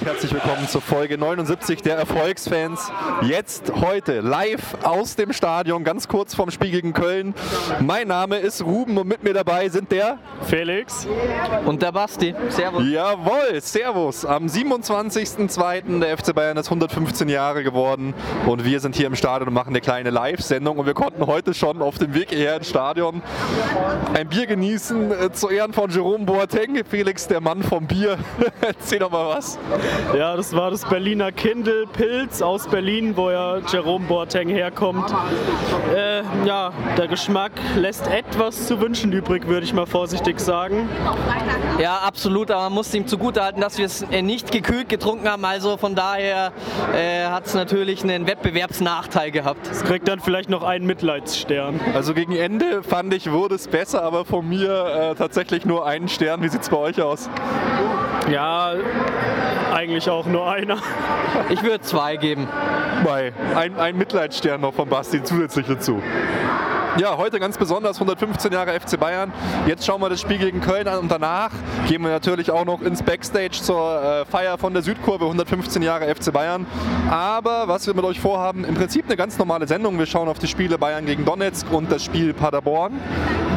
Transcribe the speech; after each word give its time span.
und 0.00 0.06
herzlich 0.06 0.32
willkommen 0.32 0.66
zur 0.68 0.80
Folge 0.80 1.18
79 1.18 1.82
der 1.82 1.96
Erfolgsfans. 1.96 2.90
Jetzt 3.22 3.72
heute 3.74 4.20
live 4.20 4.76
aus 4.82 5.16
dem 5.16 5.32
Stadion, 5.32 5.84
ganz 5.84 6.08
kurz 6.08 6.34
vorm 6.34 6.50
Spiel 6.50 6.70
gegen 6.70 6.92
Köln. 6.92 7.34
Mein 7.80 8.08
Name 8.08 8.38
ist 8.38 8.64
Ruben 8.64 8.96
und 8.96 9.08
mit 9.08 9.22
mir 9.22 9.34
dabei 9.34 9.68
sind 9.68 9.90
der 9.92 10.18
Felix 10.46 11.06
und 11.66 11.82
der 11.82 11.92
Basti. 11.92 12.34
Servus. 12.48 12.84
Jawohl, 12.90 13.60
Servus. 13.60 14.24
Am 14.24 14.46
27.02. 14.46 16.00
der 16.00 16.16
FC 16.16 16.34
Bayern 16.34 16.56
ist 16.56 16.66
115 16.66 17.28
Jahre 17.28 17.62
geworden 17.62 18.14
und 18.46 18.64
wir 18.64 18.80
sind 18.80 18.96
hier 18.96 19.06
im 19.06 19.16
Stadion 19.16 19.48
und 19.48 19.54
machen 19.54 19.70
eine 19.70 19.80
kleine 19.80 20.10
Live-Sendung 20.10 20.78
und 20.78 20.86
wir 20.86 20.94
konnten 20.94 21.26
heute 21.26 21.52
schon 21.52 21.82
auf 21.82 21.98
dem 21.98 22.14
Weg 22.14 22.30
hierher 22.30 22.56
ins 22.56 22.68
Stadion 22.68 23.22
ein 24.14 24.28
Bier 24.28 24.46
genießen 24.46 25.12
äh, 25.12 25.32
zu 25.32 25.48
Ehren 25.48 25.72
von 25.72 25.90
Jerome 25.90 26.24
Boateng. 26.24 26.84
Felix, 26.88 27.26
der 27.26 27.40
Mann 27.40 27.62
vom 27.62 27.86
Bier. 27.86 28.18
Erzähl 28.60 29.00
doch 29.00 29.10
mal 29.10 29.36
was. 29.36 29.58
Ja, 30.16 30.36
das 30.36 30.54
war 30.54 30.70
das 30.70 30.84
Berliner 30.84 31.32
Kindle 31.32 31.86
Pilz 31.86 32.42
aus 32.42 32.66
Berlin, 32.66 33.16
wo 33.16 33.30
ja 33.30 33.58
Jerome 33.58 34.06
Boateng 34.06 34.48
herkommt. 34.48 35.14
Äh, 35.94 36.22
ja, 36.46 36.72
der 36.96 37.08
Geschmack 37.08 37.52
lässt 37.76 38.06
etwas 38.08 38.66
zu 38.66 38.80
wünschen 38.80 39.12
übrig, 39.12 39.46
würde 39.46 39.64
ich 39.64 39.72
mal 39.72 39.86
vorsichtig 39.86 40.40
sagen. 40.40 40.88
Ja, 41.78 41.98
absolut, 41.98 42.50
aber 42.50 42.64
man 42.64 42.74
muss 42.74 42.92
ihm 42.92 43.06
zugutehalten, 43.06 43.60
dass 43.60 43.78
wir 43.78 43.86
es 43.86 44.02
äh, 44.02 44.22
nicht 44.22 44.50
gekühlt 44.50 44.88
getrunken 44.88 45.28
haben. 45.28 45.44
Also 45.44 45.76
von 45.76 45.94
daher 45.94 46.52
äh, 46.94 47.26
hat 47.26 47.46
es 47.46 47.54
natürlich 47.54 48.02
einen 48.02 48.26
Wettbewerbsnachteil 48.26 49.30
gehabt. 49.30 49.68
Es 49.70 49.84
kriegt 49.84 50.08
dann 50.08 50.20
vielleicht 50.20 50.50
noch 50.50 50.62
einen 50.62 50.86
Mitleidsstern. 50.86 51.80
Also 51.94 52.14
gegen 52.14 52.34
Ende 52.34 52.82
fand 52.82 53.14
ich, 53.14 53.30
wurde 53.30 53.54
es 53.54 53.68
besser, 53.68 54.02
aber 54.02 54.24
von 54.24 54.48
mir 54.48 55.12
äh, 55.12 55.14
tatsächlich 55.14 55.64
nur 55.64 55.86
einen 55.86 56.08
Stern. 56.08 56.42
Wie 56.42 56.48
sieht 56.48 56.62
es 56.62 56.68
bei 56.68 56.76
euch 56.76 57.00
aus? 57.00 57.30
Ja, 58.30 58.74
eigentlich 59.70 60.08
auch 60.10 60.26
nur 60.26 60.50
einer. 60.50 60.78
Ich 61.48 61.62
würde 61.62 61.80
zwei 61.80 62.16
geben. 62.16 62.48
Bei 63.04 63.32
ein, 63.56 63.78
ein 63.78 63.96
Mitleidsstern 63.96 64.60
noch 64.60 64.74
von 64.74 64.88
Basti 64.88 65.22
zusätzlich 65.22 65.66
dazu. 65.66 66.02
Ja, 66.98 67.16
heute 67.16 67.38
ganz 67.38 67.56
besonders 67.56 67.96
115 67.96 68.52
Jahre 68.52 68.78
FC 68.78 68.98
Bayern. 68.98 69.32
Jetzt 69.66 69.86
schauen 69.86 70.00
wir 70.00 70.08
das 70.08 70.20
Spiel 70.20 70.38
gegen 70.38 70.60
Köln 70.60 70.88
an 70.88 70.98
und 70.98 71.10
danach 71.10 71.50
gehen 71.88 72.02
wir 72.02 72.10
natürlich 72.10 72.50
auch 72.50 72.64
noch 72.64 72.82
ins 72.82 73.02
Backstage 73.02 73.62
zur 73.62 74.02
äh, 74.02 74.24
Feier 74.24 74.58
von 74.58 74.74
der 74.74 74.82
Südkurve 74.82 75.24
115 75.24 75.82
Jahre 75.82 76.12
FC 76.12 76.32
Bayern. 76.32 76.66
Aber 77.08 77.68
was 77.68 77.86
wir 77.86 77.94
mit 77.94 78.04
euch 78.04 78.18
vorhaben, 78.18 78.64
im 78.64 78.74
Prinzip 78.74 79.06
eine 79.06 79.16
ganz 79.16 79.38
normale 79.38 79.68
Sendung. 79.68 79.98
Wir 79.98 80.06
schauen 80.06 80.28
auf 80.28 80.40
die 80.40 80.48
Spiele 80.48 80.78
Bayern 80.78 81.06
gegen 81.06 81.24
Donetsk 81.24 81.72
und 81.72 81.92
das 81.92 82.04
Spiel 82.04 82.34
Paderborn 82.34 82.94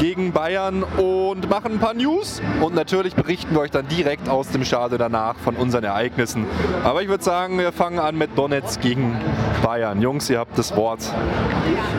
gegen 0.04 0.34
Bayern 0.34 0.84
und 0.84 1.50
machen 1.50 1.76
ein 1.76 1.80
paar 1.80 1.94
News 1.94 2.42
und 2.60 2.76
natürlich 2.76 3.16
berichten 3.16 3.56
wir 3.56 3.62
euch 3.62 3.72
dann 3.72 3.88
direkt 3.88 4.28
aus 4.28 4.50
dem 4.50 4.66
Stadion 4.66 5.00
danach 5.00 5.38
von 5.38 5.56
unseren 5.56 5.86
Ereignissen. 5.86 6.46
Aber 6.84 7.02
ich 7.02 7.08
würde 7.08 7.24
sagen, 7.24 7.58
wir 7.58 7.72
fangen 7.72 8.00
an 8.00 8.18
mit 8.18 8.38
Donetsk 8.38 8.82
gegen 8.82 9.18
Bayern. 9.64 10.02
Jungs, 10.02 10.30
ihr 10.30 10.40
habt 10.40 10.58
das 10.58 10.76
Wort. 10.76 11.00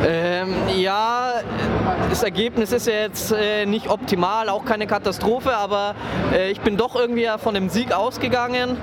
Ähm, 0.07 0.55
ja, 0.77 1.33
das 2.11 2.23
Ergebnis 2.23 2.73
ist 2.73 2.89
ja 2.89 2.93
jetzt 2.93 3.33
äh, 3.33 3.65
nicht 3.65 3.89
optimal, 3.89 4.51
auch 4.51 4.67
keine 4.67 4.87
Katastrophe, 4.87 5.57
aber 5.57 5.95
äh, 6.35 6.51
ich 6.51 6.61
bin 6.61 6.77
doch 6.77 6.97
irgendwie 6.97 7.27
von 7.39 7.55
dem 7.55 7.71
Sieg 7.71 7.91
ausgegangen 7.95 8.77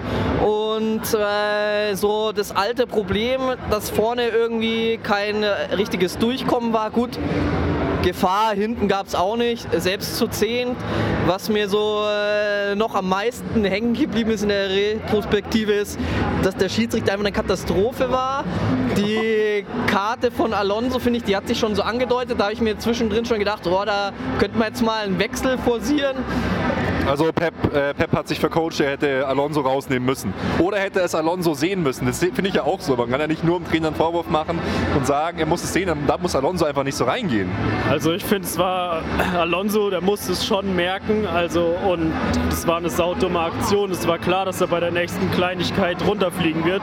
und 0.44 1.14
äh, 1.14 1.94
so 1.94 2.32
das 2.32 2.56
alte 2.56 2.88
Problem, 2.88 3.42
dass 3.70 3.92
vorne 3.92 4.30
irgendwie 4.30 4.98
kein 4.98 5.44
richtiges 5.44 6.18
Durchkommen 6.18 6.74
war, 6.74 6.90
gut. 6.90 7.20
Gefahr 8.04 8.54
hinten 8.56 8.88
gab 8.88 9.08
es 9.08 9.16
auch 9.16 9.38
nicht, 9.38 9.68
selbst 9.80 10.18
zu 10.18 10.28
10. 10.28 10.76
Was 11.28 11.50
mir 11.50 11.70
so 11.70 12.04
äh, 12.08 12.76
noch 12.76 12.96
am 12.96 13.08
meisten 13.10 13.64
hängen 13.64 13.94
geblieben 13.94 14.32
ist 14.32 14.42
in 14.42 14.50
der 14.50 14.70
Retrospektive 14.70 15.74
ist, 15.74 16.00
dass 16.42 16.56
der 16.56 16.70
Schiedsrichter 16.70 17.12
einfach 17.12 17.26
eine 17.26 17.32
Katastrophe 17.32 18.12
war. 18.12 18.44
Die 18.98 19.66
Karte 19.86 20.32
von 20.32 20.54
Alonso, 20.54 21.00
finde 21.00 21.20
ich, 21.20 21.26
die 21.26 21.36
hat 21.36 21.48
sich 21.48 21.60
schon 21.60 21.76
so 21.76 21.84
angedeutet. 21.84 22.40
Da 22.40 22.46
habe 22.46 22.54
ich 22.54 22.62
mir 22.62 22.78
zwischendrin 22.80 23.26
schon 23.26 23.40
gedacht, 23.40 23.68
oh, 23.68 23.84
da 23.86 24.12
könnte 24.40 24.58
man 24.58 24.70
jetzt 24.70 24.82
mal 24.82 25.06
einen 25.06 25.20
Wechsel 25.20 25.58
forcieren. 25.60 26.18
Also 27.08 27.32
Pep, 27.34 27.54
äh, 27.74 27.94
Pep 27.94 28.12
hat 28.14 28.28
sich 28.28 28.40
vercoacht, 28.40 28.80
er 28.80 28.92
hätte 28.92 29.28
Alonso 29.28 29.62
rausnehmen 29.62 30.06
müssen. 30.06 30.34
Oder 30.60 30.80
hätte 30.80 31.00
es 31.02 31.16
Alonso 31.16 31.54
sehen 31.54 31.84
müssen. 31.84 32.06
Das 32.06 32.20
finde 32.20 32.48
ich 32.48 32.56
ja 32.56 32.64
auch 32.64 32.80
so. 32.80 32.96
Man 32.96 33.10
kann 33.10 33.20
ja 33.20 33.28
nicht 33.28 33.44
nur 33.44 33.60
dem 33.60 33.68
Trainer 33.68 33.88
einen 33.88 33.96
Vorwurf 33.96 34.30
machen 34.30 34.60
und 34.96 35.06
sagen, 35.08 35.40
er 35.40 35.46
muss 35.46 35.64
es 35.64 35.74
sehen, 35.74 35.92
da 36.08 36.18
muss 36.18 36.36
Alonso 36.36 36.66
einfach 36.66 36.84
nicht 36.84 36.96
so 36.96 37.06
reingehen. 37.06 37.50
Also 37.90 38.14
ich 38.14 38.24
finde, 38.24 38.48
es 38.48 38.58
war 38.58 39.02
Alonso, 39.38 39.90
der 39.90 40.02
musste 40.02 40.34
es 40.34 40.46
schon 40.46 40.76
merken. 40.76 41.26
Also 41.26 41.76
und 41.88 42.14
es 42.50 42.68
war 42.68 42.78
eine 42.78 42.90
saudumme 42.90 43.40
Aktion. 43.40 43.92
Es 43.92 44.08
war 44.08 44.20
klar, 44.20 44.46
dass 44.46 44.62
er 44.62 44.68
bei 44.68 44.80
der 44.80 44.92
nächsten 44.92 45.32
Kleinigkeit 45.32 46.06
runterfliegen 46.06 46.66
wird. 46.66 46.82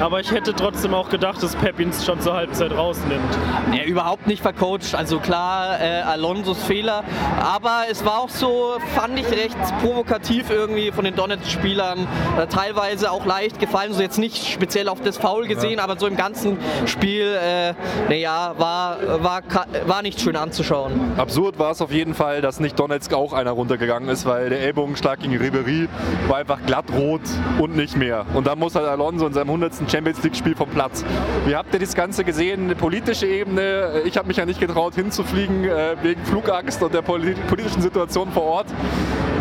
Aber 0.00 0.20
ich 0.20 0.30
hätte 0.30 0.54
trotzdem 0.54 0.94
auch 0.94 1.08
gedacht, 1.08 1.42
dass 1.42 1.56
Pep 1.56 1.80
ihn 1.80 1.92
schon 1.92 2.20
zur 2.20 2.34
Halbzeit 2.34 2.72
rausnimmt. 2.72 3.38
Ja, 3.72 3.84
überhaupt 3.84 4.26
nicht 4.26 4.42
vercoacht. 4.42 4.94
Also 4.94 5.18
klar, 5.18 5.80
äh, 5.80 6.02
Alonsos 6.02 6.62
Fehler. 6.64 7.04
Aber 7.40 7.84
es 7.90 8.04
war 8.04 8.20
auch 8.20 8.28
so, 8.28 8.76
fand 8.94 9.18
ich 9.18 9.30
recht 9.30 9.55
provokativ 9.80 10.50
irgendwie 10.50 10.90
von 10.90 11.04
den 11.04 11.14
Donetsk-Spielern. 11.14 12.06
Äh, 12.38 12.46
teilweise 12.46 13.10
auch 13.10 13.24
leicht 13.26 13.58
gefallen. 13.58 13.92
So 13.92 14.02
jetzt 14.02 14.18
nicht 14.18 14.46
speziell 14.52 14.88
auf 14.88 15.00
das 15.00 15.16
Foul 15.16 15.46
gesehen, 15.46 15.78
ja. 15.78 15.84
aber 15.84 15.98
so 15.98 16.06
im 16.06 16.16
ganzen 16.16 16.58
Spiel, 16.86 17.36
äh, 17.40 17.74
naja, 18.08 18.54
war, 18.58 19.22
war, 19.22 19.42
war 19.86 20.02
nicht 20.02 20.20
schön 20.20 20.36
anzuschauen. 20.36 20.92
Absurd 21.16 21.58
war 21.58 21.70
es 21.72 21.80
auf 21.80 21.92
jeden 21.92 22.14
Fall, 22.14 22.40
dass 22.40 22.60
nicht 22.60 22.78
Donetsk 22.78 23.12
auch 23.14 23.32
einer 23.32 23.52
runtergegangen 23.52 24.08
ist, 24.08 24.26
weil 24.26 24.50
der 24.50 24.60
Ellbogenschlag 24.60 25.20
gegen 25.20 25.36
Ribery 25.36 25.88
war 26.28 26.38
einfach 26.38 26.58
glatt 26.66 26.86
rot 26.92 27.22
und 27.58 27.76
nicht 27.76 27.96
mehr. 27.96 28.26
Und 28.34 28.46
dann 28.46 28.58
muss 28.58 28.74
halt 28.74 28.86
Alonso 28.86 29.26
in 29.26 29.32
seinem 29.32 29.48
100. 29.48 29.90
Champions 29.90 30.22
League-Spiel 30.22 30.54
vom 30.54 30.68
Platz. 30.70 31.04
Wie 31.46 31.54
habt 31.54 31.72
ihr 31.74 31.80
das 31.80 31.94
Ganze 31.94 32.24
gesehen? 32.24 32.64
Eine 32.64 32.74
politische 32.74 33.26
Ebene. 33.26 34.02
Ich 34.04 34.16
habe 34.16 34.28
mich 34.28 34.36
ja 34.36 34.46
nicht 34.46 34.60
getraut 34.60 34.94
hinzufliegen 34.94 35.64
äh, 35.64 35.96
wegen 36.02 36.24
Flugangst 36.24 36.82
und 36.82 36.94
der 36.94 37.02
politischen 37.02 37.80
Situation 37.80 38.30
vor 38.32 38.42
Ort. 38.42 38.66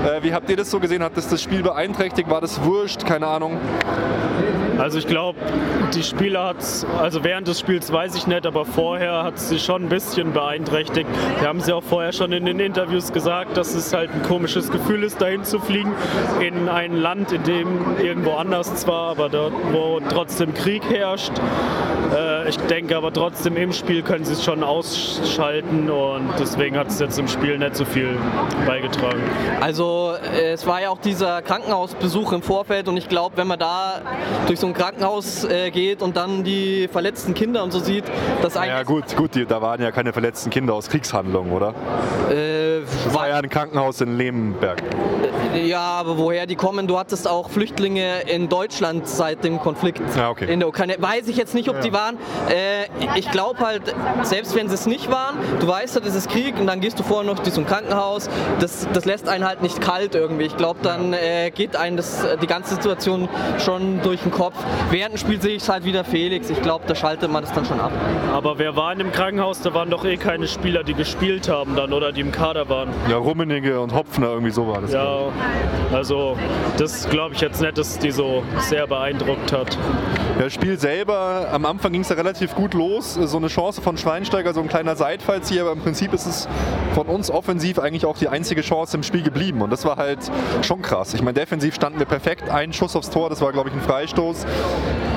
Äh, 0.05 0.21
wie 0.21 0.33
habt 0.33 0.47
ihr 0.51 0.55
das 0.55 0.69
so 0.69 0.79
gesehen? 0.79 1.01
Hat 1.01 1.17
das 1.17 1.27
das 1.27 1.41
Spiel 1.41 1.63
beeinträchtigt? 1.63 2.29
War 2.29 2.39
das 2.39 2.63
wurscht? 2.63 3.05
Keine 3.05 3.25
Ahnung. 3.25 3.57
Also 4.77 4.99
ich 4.99 5.07
glaube, 5.07 5.39
die 5.93 6.03
Spieler 6.03 6.47
hat 6.47 6.57
also 6.99 7.23
während 7.23 7.47
des 7.47 7.59
Spiels 7.59 7.91
weiß 7.91 8.15
ich 8.15 8.27
nicht, 8.27 8.45
aber 8.45 8.65
vorher 8.65 9.23
hat 9.23 9.39
sie 9.39 9.59
schon 9.59 9.83
ein 9.83 9.89
bisschen 9.89 10.33
beeinträchtigt. 10.33 11.07
Wir 11.39 11.47
haben 11.47 11.61
sie 11.61 11.73
auch 11.73 11.83
vorher 11.83 12.11
schon 12.11 12.31
in 12.31 12.45
den 12.45 12.59
Interviews 12.59 13.13
gesagt, 13.13 13.57
dass 13.57 13.73
es 13.73 13.93
halt 13.93 14.11
ein 14.11 14.23
komisches 14.23 14.71
Gefühl 14.71 15.03
ist, 15.03 15.21
dahin 15.21 15.43
zu 15.43 15.59
fliegen 15.59 15.93
in 16.41 16.67
ein 16.69 16.97
Land, 16.97 17.31
in 17.31 17.43
dem 17.43 17.67
irgendwo 17.99 18.33
anders 18.33 18.75
zwar, 18.75 19.11
aber 19.11 19.29
dort, 19.29 19.53
wo 19.71 19.99
trotzdem 20.09 20.53
Krieg 20.53 20.83
herrscht. 20.89 21.31
Äh, 22.13 22.49
ich 22.49 22.57
denke 22.57 22.95
aber 22.97 23.11
trotzdem 23.11 23.57
im 23.57 23.73
Spiel 23.73 24.01
können 24.01 24.25
sie 24.25 24.33
es 24.33 24.43
schon 24.43 24.63
ausschalten 24.63 25.89
und 25.89 26.29
deswegen 26.39 26.77
hat 26.77 26.87
es 26.87 26.99
jetzt 26.99 27.17
im 27.17 27.27
Spiel 27.27 27.57
nicht 27.57 27.75
so 27.75 27.85
viel 27.85 28.17
beigetragen. 28.65 29.21
Also 29.61 30.13
äh, 30.33 30.51
es 30.51 30.67
war 30.67 30.81
ja 30.81 30.89
auch 30.89 30.99
dieser 30.99 31.41
Krankenhausbesuch 31.41 32.33
im 32.33 32.41
Vorfeld 32.41 32.87
und 32.87 32.97
ich 32.97 33.09
glaube, 33.09 33.37
wenn 33.37 33.47
man 33.47 33.59
da 33.59 34.01
durch 34.47 34.59
so 34.59 34.64
ein 34.65 34.73
Krankenhaus 34.73 35.43
äh, 35.43 35.71
geht 35.71 36.01
und 36.01 36.17
dann 36.17 36.43
die 36.43 36.87
verletzten 36.87 37.33
Kinder 37.33 37.63
und 37.63 37.71
so 37.71 37.79
sieht, 37.79 38.05
dass 38.41 38.57
eigentlich... 38.57 38.73
Ja 38.73 38.83
gut, 38.83 39.15
gut, 39.15 39.31
da 39.49 39.61
waren 39.61 39.81
ja 39.81 39.91
keine 39.91 40.13
verletzten 40.13 40.49
Kinder 40.49 40.73
aus 40.73 40.89
Kriegshandlungen, 40.89 41.51
oder? 41.51 41.73
Äh, 42.29 42.64
das 42.85 43.13
war 43.13 43.27
ja 43.27 43.37
ein 43.37 43.49
Krankenhaus 43.49 44.01
in 44.01 44.17
Lemberg. 44.17 44.81
Äh, 45.53 45.67
ja, 45.67 45.81
aber 45.81 46.17
woher 46.17 46.45
die 46.45 46.55
kommen? 46.55 46.87
Du 46.87 46.97
hattest 46.97 47.27
auch 47.27 47.49
Flüchtlinge 47.49 48.21
in 48.21 48.49
Deutschland 48.49 49.07
seit 49.07 49.43
dem 49.43 49.59
Konflikt 49.59 50.01
ja, 50.15 50.29
okay. 50.29 50.51
in 50.51 50.59
der 50.59 50.69
Ukraine. 50.69 50.95
Weiß 50.99 51.27
ich 51.27 51.37
jetzt 51.37 51.55
nicht, 51.55 51.69
ob 51.69 51.75
ja, 51.75 51.81
die 51.81 51.93
waren. 51.93 52.17
Äh, 52.49 52.85
ich 53.17 53.29
glaube 53.31 53.59
halt, 53.59 53.83
selbst 54.23 54.55
wenn 54.55 54.67
sie 54.67 54.75
es 54.75 54.85
nicht 54.85 55.09
waren, 55.09 55.37
du 55.59 55.67
weißt, 55.67 55.95
das 55.95 56.15
ist 56.15 56.29
Krieg 56.29 56.59
und 56.59 56.67
dann 56.67 56.81
gehst 56.81 56.99
du 56.99 57.03
vorher 57.03 57.31
noch 57.31 57.43
ein 57.43 57.65
Krankenhaus. 57.65 58.29
Das, 58.59 58.87
das 58.93 59.05
lässt 59.05 59.29
einen 59.29 59.45
halt 59.45 59.61
nicht 59.61 59.81
kalt 59.81 60.15
irgendwie. 60.15 60.45
Ich 60.45 60.57
glaube, 60.57 60.79
dann 60.81 61.13
äh, 61.13 61.51
geht 61.51 61.75
einen 61.75 61.97
das, 61.97 62.25
die 62.41 62.47
ganze 62.47 62.75
Situation 62.75 63.29
schon 63.59 64.01
durch 64.01 64.21
den 64.21 64.31
Kopf. 64.31 64.55
Während 64.91 65.13
dem 65.13 65.17
Spiel 65.17 65.41
sehe 65.41 65.55
ich 65.55 65.63
es 65.63 65.69
halt 65.69 65.85
wieder 65.85 66.03
Felix. 66.03 66.49
Ich 66.49 66.61
glaube, 66.61 66.85
da 66.87 66.95
schaltet 66.95 67.31
man 67.31 67.43
das 67.43 67.53
dann 67.53 67.65
schon 67.65 67.79
ab. 67.79 67.91
Aber 68.33 68.59
wer 68.59 68.75
war 68.75 68.91
in 68.91 68.99
dem 68.99 69.11
Krankenhaus? 69.11 69.61
Da 69.61 69.73
waren 69.73 69.89
doch 69.89 70.05
eh 70.05 70.17
keine 70.17 70.47
Spieler, 70.47 70.83
die 70.83 70.93
gespielt 70.93 71.49
haben 71.49 71.75
dann 71.75 71.93
oder 71.93 72.11
die 72.11 72.21
im 72.21 72.31
Kader 72.31 72.67
waren 72.69 72.74
waren. 72.75 72.89
Ja, 73.09 73.17
Rummenigge 73.17 73.79
und 73.79 73.93
Hopfner, 73.93 74.27
irgendwie 74.27 74.51
so 74.51 74.67
war 74.67 74.81
das. 74.81 74.91
Ja, 74.91 75.31
also 75.93 76.37
das 76.77 77.07
glaube 77.09 77.33
ich 77.35 77.41
jetzt 77.41 77.61
nicht, 77.61 77.77
dass 77.77 77.97
die 77.99 78.11
so 78.11 78.43
sehr 78.59 78.87
beeindruckt 78.87 79.51
hat. 79.51 79.77
Ja, 80.37 80.43
das 80.43 80.53
Spiel 80.53 80.77
selber, 80.77 81.47
am 81.51 81.65
Anfang 81.65 81.93
ging 81.93 82.01
es 82.01 82.09
ja 82.09 82.15
relativ 82.15 82.55
gut 82.55 82.73
los. 82.73 83.13
So 83.13 83.37
eine 83.37 83.47
Chance 83.47 83.81
von 83.81 83.97
Schweinsteiger, 83.97 84.53
so 84.53 84.61
ein 84.61 84.67
kleiner 84.67 84.95
Seitfallzieher, 84.95 85.61
aber 85.61 85.71
im 85.71 85.79
Prinzip 85.79 86.13
ist 86.13 86.25
es 86.25 86.47
von 86.93 87.07
uns 87.07 87.31
offensiv 87.31 87.79
eigentlich 87.79 88.05
auch 88.05 88.17
die 88.17 88.27
einzige 88.27 88.61
Chance 88.61 88.97
im 88.97 89.03
Spiel 89.03 89.23
geblieben. 89.23 89.61
Und 89.61 89.69
das 89.69 89.85
war 89.85 89.97
halt 89.97 90.19
schon 90.61 90.81
krass. 90.81 91.13
Ich 91.13 91.21
meine, 91.21 91.33
defensiv 91.33 91.75
standen 91.75 91.99
wir 91.99 92.05
perfekt. 92.05 92.49
Ein 92.49 92.73
Schuss 92.73 92.95
aufs 92.95 93.09
Tor, 93.09 93.29
das 93.29 93.41
war, 93.41 93.51
glaube 93.51 93.69
ich, 93.69 93.75
ein 93.75 93.81
Freistoß. 93.81 94.45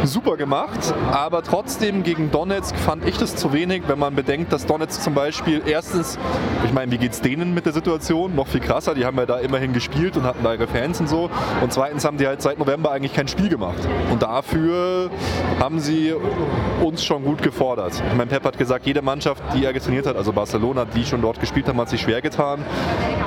Super 0.04 0.36
gemacht, 0.36 0.94
aber 1.10 1.42
trotzdem 1.42 2.04
gegen 2.04 2.30
Donetsk 2.30 2.76
fand 2.76 3.04
ich 3.04 3.18
das 3.18 3.34
zu 3.34 3.52
wenig, 3.52 3.82
wenn 3.88 3.98
man 3.98 4.14
bedenkt, 4.14 4.52
dass 4.52 4.64
Donetsk 4.64 5.02
zum 5.02 5.14
Beispiel 5.14 5.60
erstens, 5.66 6.18
ich 6.64 6.72
meine, 6.72 6.92
wie 6.92 6.98
geht 6.98 7.12
es 7.12 7.20
denen 7.48 7.54
mit 7.54 7.66
der 7.66 7.72
Situation? 7.72 8.34
Noch 8.34 8.46
viel 8.46 8.60
krasser, 8.60 8.94
die 8.94 9.04
haben 9.04 9.16
ja 9.16 9.26
da 9.26 9.38
immerhin 9.38 9.72
gespielt 9.72 10.16
und 10.16 10.24
hatten 10.24 10.44
da 10.44 10.54
ihre 10.54 10.66
Fans 10.66 11.00
und 11.00 11.08
so. 11.08 11.30
Und 11.62 11.72
zweitens 11.72 12.04
haben 12.04 12.18
die 12.18 12.26
halt 12.26 12.42
seit 12.42 12.58
November 12.58 12.92
eigentlich 12.92 13.14
kein 13.14 13.28
Spiel 13.28 13.48
gemacht. 13.48 13.78
Und 14.10 14.22
dafür 14.22 15.10
haben 15.58 15.80
sie 15.80 16.14
uns 16.82 17.04
schon 17.04 17.24
gut 17.24 17.42
gefordert. 17.42 17.92
Ich 17.94 18.16
meine, 18.16 18.26
Pep 18.26 18.44
hat 18.44 18.58
gesagt, 18.58 18.86
jede 18.86 19.02
Mannschaft, 19.02 19.42
die 19.54 19.64
er 19.64 19.78
trainiert 19.78 20.06
hat, 20.06 20.16
also 20.16 20.32
Barcelona, 20.32 20.84
die 20.84 21.04
schon 21.04 21.22
dort 21.22 21.40
gespielt 21.40 21.68
haben, 21.68 21.80
hat 21.80 21.88
sich 21.88 22.00
schwer 22.00 22.20
getan. 22.20 22.64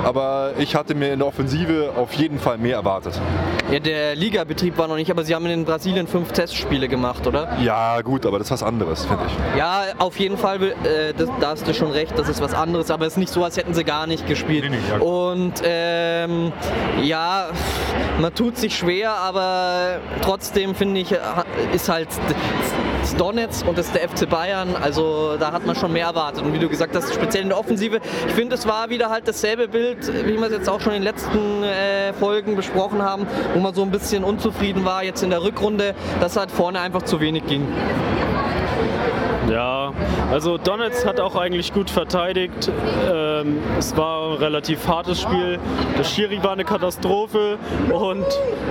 Aber 0.04 0.52
ich 0.58 0.74
hatte 0.74 0.94
mir 0.94 1.12
in 1.12 1.18
der 1.18 1.28
Offensive 1.28 1.92
auf 1.96 2.12
jeden 2.12 2.38
Fall 2.38 2.58
mehr 2.58 2.76
erwartet. 2.76 3.20
Ja, 3.70 3.78
der 3.78 4.14
Ligabetrieb 4.16 4.76
war 4.76 4.86
noch 4.88 4.96
nicht, 4.96 5.10
aber 5.10 5.24
sie 5.24 5.34
haben 5.34 5.46
in 5.46 5.64
Brasilien 5.64 6.06
fünf 6.06 6.32
Testspiele 6.32 6.88
gemacht, 6.88 7.26
oder? 7.26 7.56
Ja, 7.62 8.00
gut, 8.02 8.26
aber 8.26 8.38
das 8.38 8.48
ist 8.48 8.50
was 8.50 8.62
anderes, 8.62 9.06
finde 9.06 9.24
ich. 9.26 9.58
Ja, 9.58 9.84
auf 9.98 10.18
jeden 10.18 10.36
Fall, 10.36 10.62
äh, 10.62 11.14
das, 11.16 11.28
da 11.40 11.50
hast 11.50 11.66
du 11.66 11.72
schon 11.72 11.90
recht, 11.90 12.12
das 12.18 12.28
ist 12.28 12.42
was 12.42 12.52
anderes, 12.52 12.90
aber 12.90 13.06
es 13.06 13.14
ist 13.14 13.18
nicht 13.18 13.32
so, 13.32 13.42
als 13.42 13.56
hätten 13.56 13.72
sie 13.72 13.84
gar 13.84 14.01
nicht 14.06 14.26
gespielt. 14.26 14.70
Nee, 14.70 14.76
nee. 14.76 15.04
Und 15.04 15.54
ähm, 15.64 16.52
ja, 17.02 17.48
man 18.20 18.34
tut 18.34 18.56
sich 18.56 18.76
schwer, 18.76 19.12
aber 19.14 19.98
trotzdem 20.22 20.74
finde 20.74 21.00
ich, 21.00 21.14
ist 21.72 21.88
halt 21.88 22.08
das 23.00 23.16
Donetsk 23.16 23.66
und 23.66 23.76
das 23.76 23.86
ist 23.86 23.94
der 23.94 24.08
FC 24.08 24.28
Bayern, 24.28 24.76
also 24.80 25.36
da 25.38 25.52
hat 25.52 25.66
man 25.66 25.74
schon 25.74 25.92
mehr 25.92 26.06
erwartet. 26.06 26.42
Und 26.42 26.54
wie 26.54 26.58
du 26.58 26.68
gesagt 26.68 26.94
hast, 26.94 27.12
speziell 27.12 27.42
in 27.42 27.48
der 27.48 27.58
Offensive, 27.58 28.00
ich 28.26 28.32
finde, 28.32 28.54
es 28.54 28.66
war 28.66 28.90
wieder 28.90 29.10
halt 29.10 29.26
dasselbe 29.26 29.68
Bild, 29.68 30.06
wie 30.26 30.38
wir 30.38 30.46
es 30.46 30.52
jetzt 30.52 30.68
auch 30.68 30.80
schon 30.80 30.92
in 30.92 31.02
den 31.02 31.04
letzten 31.04 31.62
äh, 31.62 32.12
Folgen 32.14 32.56
besprochen 32.56 33.02
haben, 33.02 33.26
wo 33.54 33.60
man 33.60 33.74
so 33.74 33.82
ein 33.82 33.90
bisschen 33.90 34.24
unzufrieden 34.24 34.84
war 34.84 35.02
jetzt 35.02 35.22
in 35.22 35.30
der 35.30 35.42
Rückrunde, 35.42 35.94
dass 36.20 36.36
halt 36.36 36.50
vorne 36.50 36.80
einfach 36.80 37.02
zu 37.02 37.20
wenig 37.20 37.46
ging. 37.46 37.66
Ja, 39.52 39.92
also 40.30 40.56
Donetsk 40.56 41.04
hat 41.04 41.20
auch 41.20 41.36
eigentlich 41.36 41.74
gut 41.74 41.90
verteidigt. 41.90 42.70
Ähm, 43.12 43.58
es 43.78 43.94
war 43.98 44.30
ein 44.30 44.38
relativ 44.38 44.88
hartes 44.88 45.20
Spiel. 45.20 45.58
Der 45.98 46.04
Schiri 46.04 46.42
war 46.42 46.52
eine 46.52 46.64
Katastrophe 46.64 47.58
und 47.90 48.24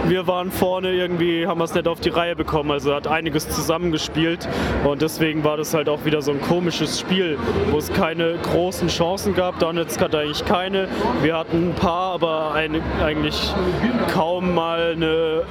wir 0.07 0.25
waren 0.25 0.49
vorne 0.49 0.91
irgendwie, 0.91 1.45
haben 1.45 1.59
wir 1.59 1.65
es 1.65 1.75
nicht 1.75 1.87
auf 1.87 1.99
die 1.99 2.09
Reihe 2.09 2.35
bekommen. 2.35 2.71
Also 2.71 2.95
hat 2.95 3.05
einiges 3.05 3.47
zusammengespielt 3.47 4.49
und 4.83 5.03
deswegen 5.03 5.43
war 5.43 5.55
das 5.55 5.75
halt 5.75 5.87
auch 5.87 6.03
wieder 6.03 6.23
so 6.23 6.31
ein 6.31 6.41
komisches 6.41 6.99
Spiel, 6.99 7.37
wo 7.69 7.77
es 7.77 7.93
keine 7.93 8.39
großen 8.41 8.87
Chancen 8.87 9.35
gab. 9.35 9.59
Donetsk 9.59 10.01
hatte 10.01 10.17
eigentlich 10.17 10.43
keine. 10.45 10.87
Wir 11.21 11.37
hatten 11.37 11.69
ein 11.69 11.75
paar, 11.75 12.13
aber 12.13 12.53
eine, 12.53 12.81
eigentlich 13.03 13.53
kaum 14.11 14.55
mal 14.55 14.93
eine 14.93 15.43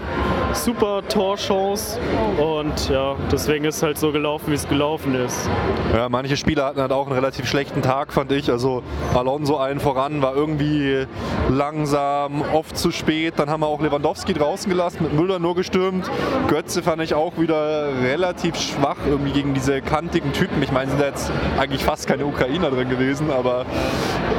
super 0.52 1.02
Torchance 1.08 1.98
und 2.38 2.88
ja, 2.88 3.14
deswegen 3.30 3.64
ist 3.64 3.76
es 3.76 3.82
halt 3.82 3.98
so 3.98 4.12
gelaufen, 4.12 4.50
wie 4.50 4.54
es 4.54 4.68
gelaufen 4.68 5.14
ist. 5.14 5.48
Ja, 5.94 6.08
manche 6.08 6.36
Spieler 6.36 6.66
hatten 6.66 6.80
halt 6.80 6.92
auch 6.92 7.06
einen 7.06 7.14
relativ 7.14 7.48
schlechten 7.48 7.82
Tag, 7.82 8.12
fand 8.12 8.32
ich. 8.32 8.50
Also 8.50 8.82
Alonso 9.14 9.56
allen 9.56 9.80
voran 9.80 10.22
war 10.22 10.34
irgendwie 10.34 11.06
langsam, 11.48 12.42
oft 12.52 12.76
zu 12.76 12.90
spät. 12.90 13.34
Dann 13.36 13.50
haben 13.50 13.60
wir 13.60 13.66
auch 13.66 13.80
Lewandowski 13.80 14.34
draußen 14.34 14.70
gelassen, 14.70 15.02
mit 15.02 15.12
Müller 15.12 15.38
nur 15.38 15.54
gestürmt. 15.54 16.10
Götze 16.48 16.82
fand 16.82 17.02
ich 17.02 17.14
auch 17.14 17.38
wieder 17.38 17.88
relativ 18.02 18.56
schwach 18.56 18.98
irgendwie 19.08 19.32
gegen 19.32 19.54
diese 19.54 19.82
kantigen 19.82 20.32
Typen. 20.32 20.62
Ich 20.62 20.72
meine, 20.72 20.90
sind 20.90 21.00
jetzt 21.00 21.30
eigentlich 21.58 21.84
fast 21.84 22.06
keine 22.06 22.26
Ukrainer 22.26 22.70
drin 22.70 22.88
gewesen, 22.88 23.30
aber 23.30 23.64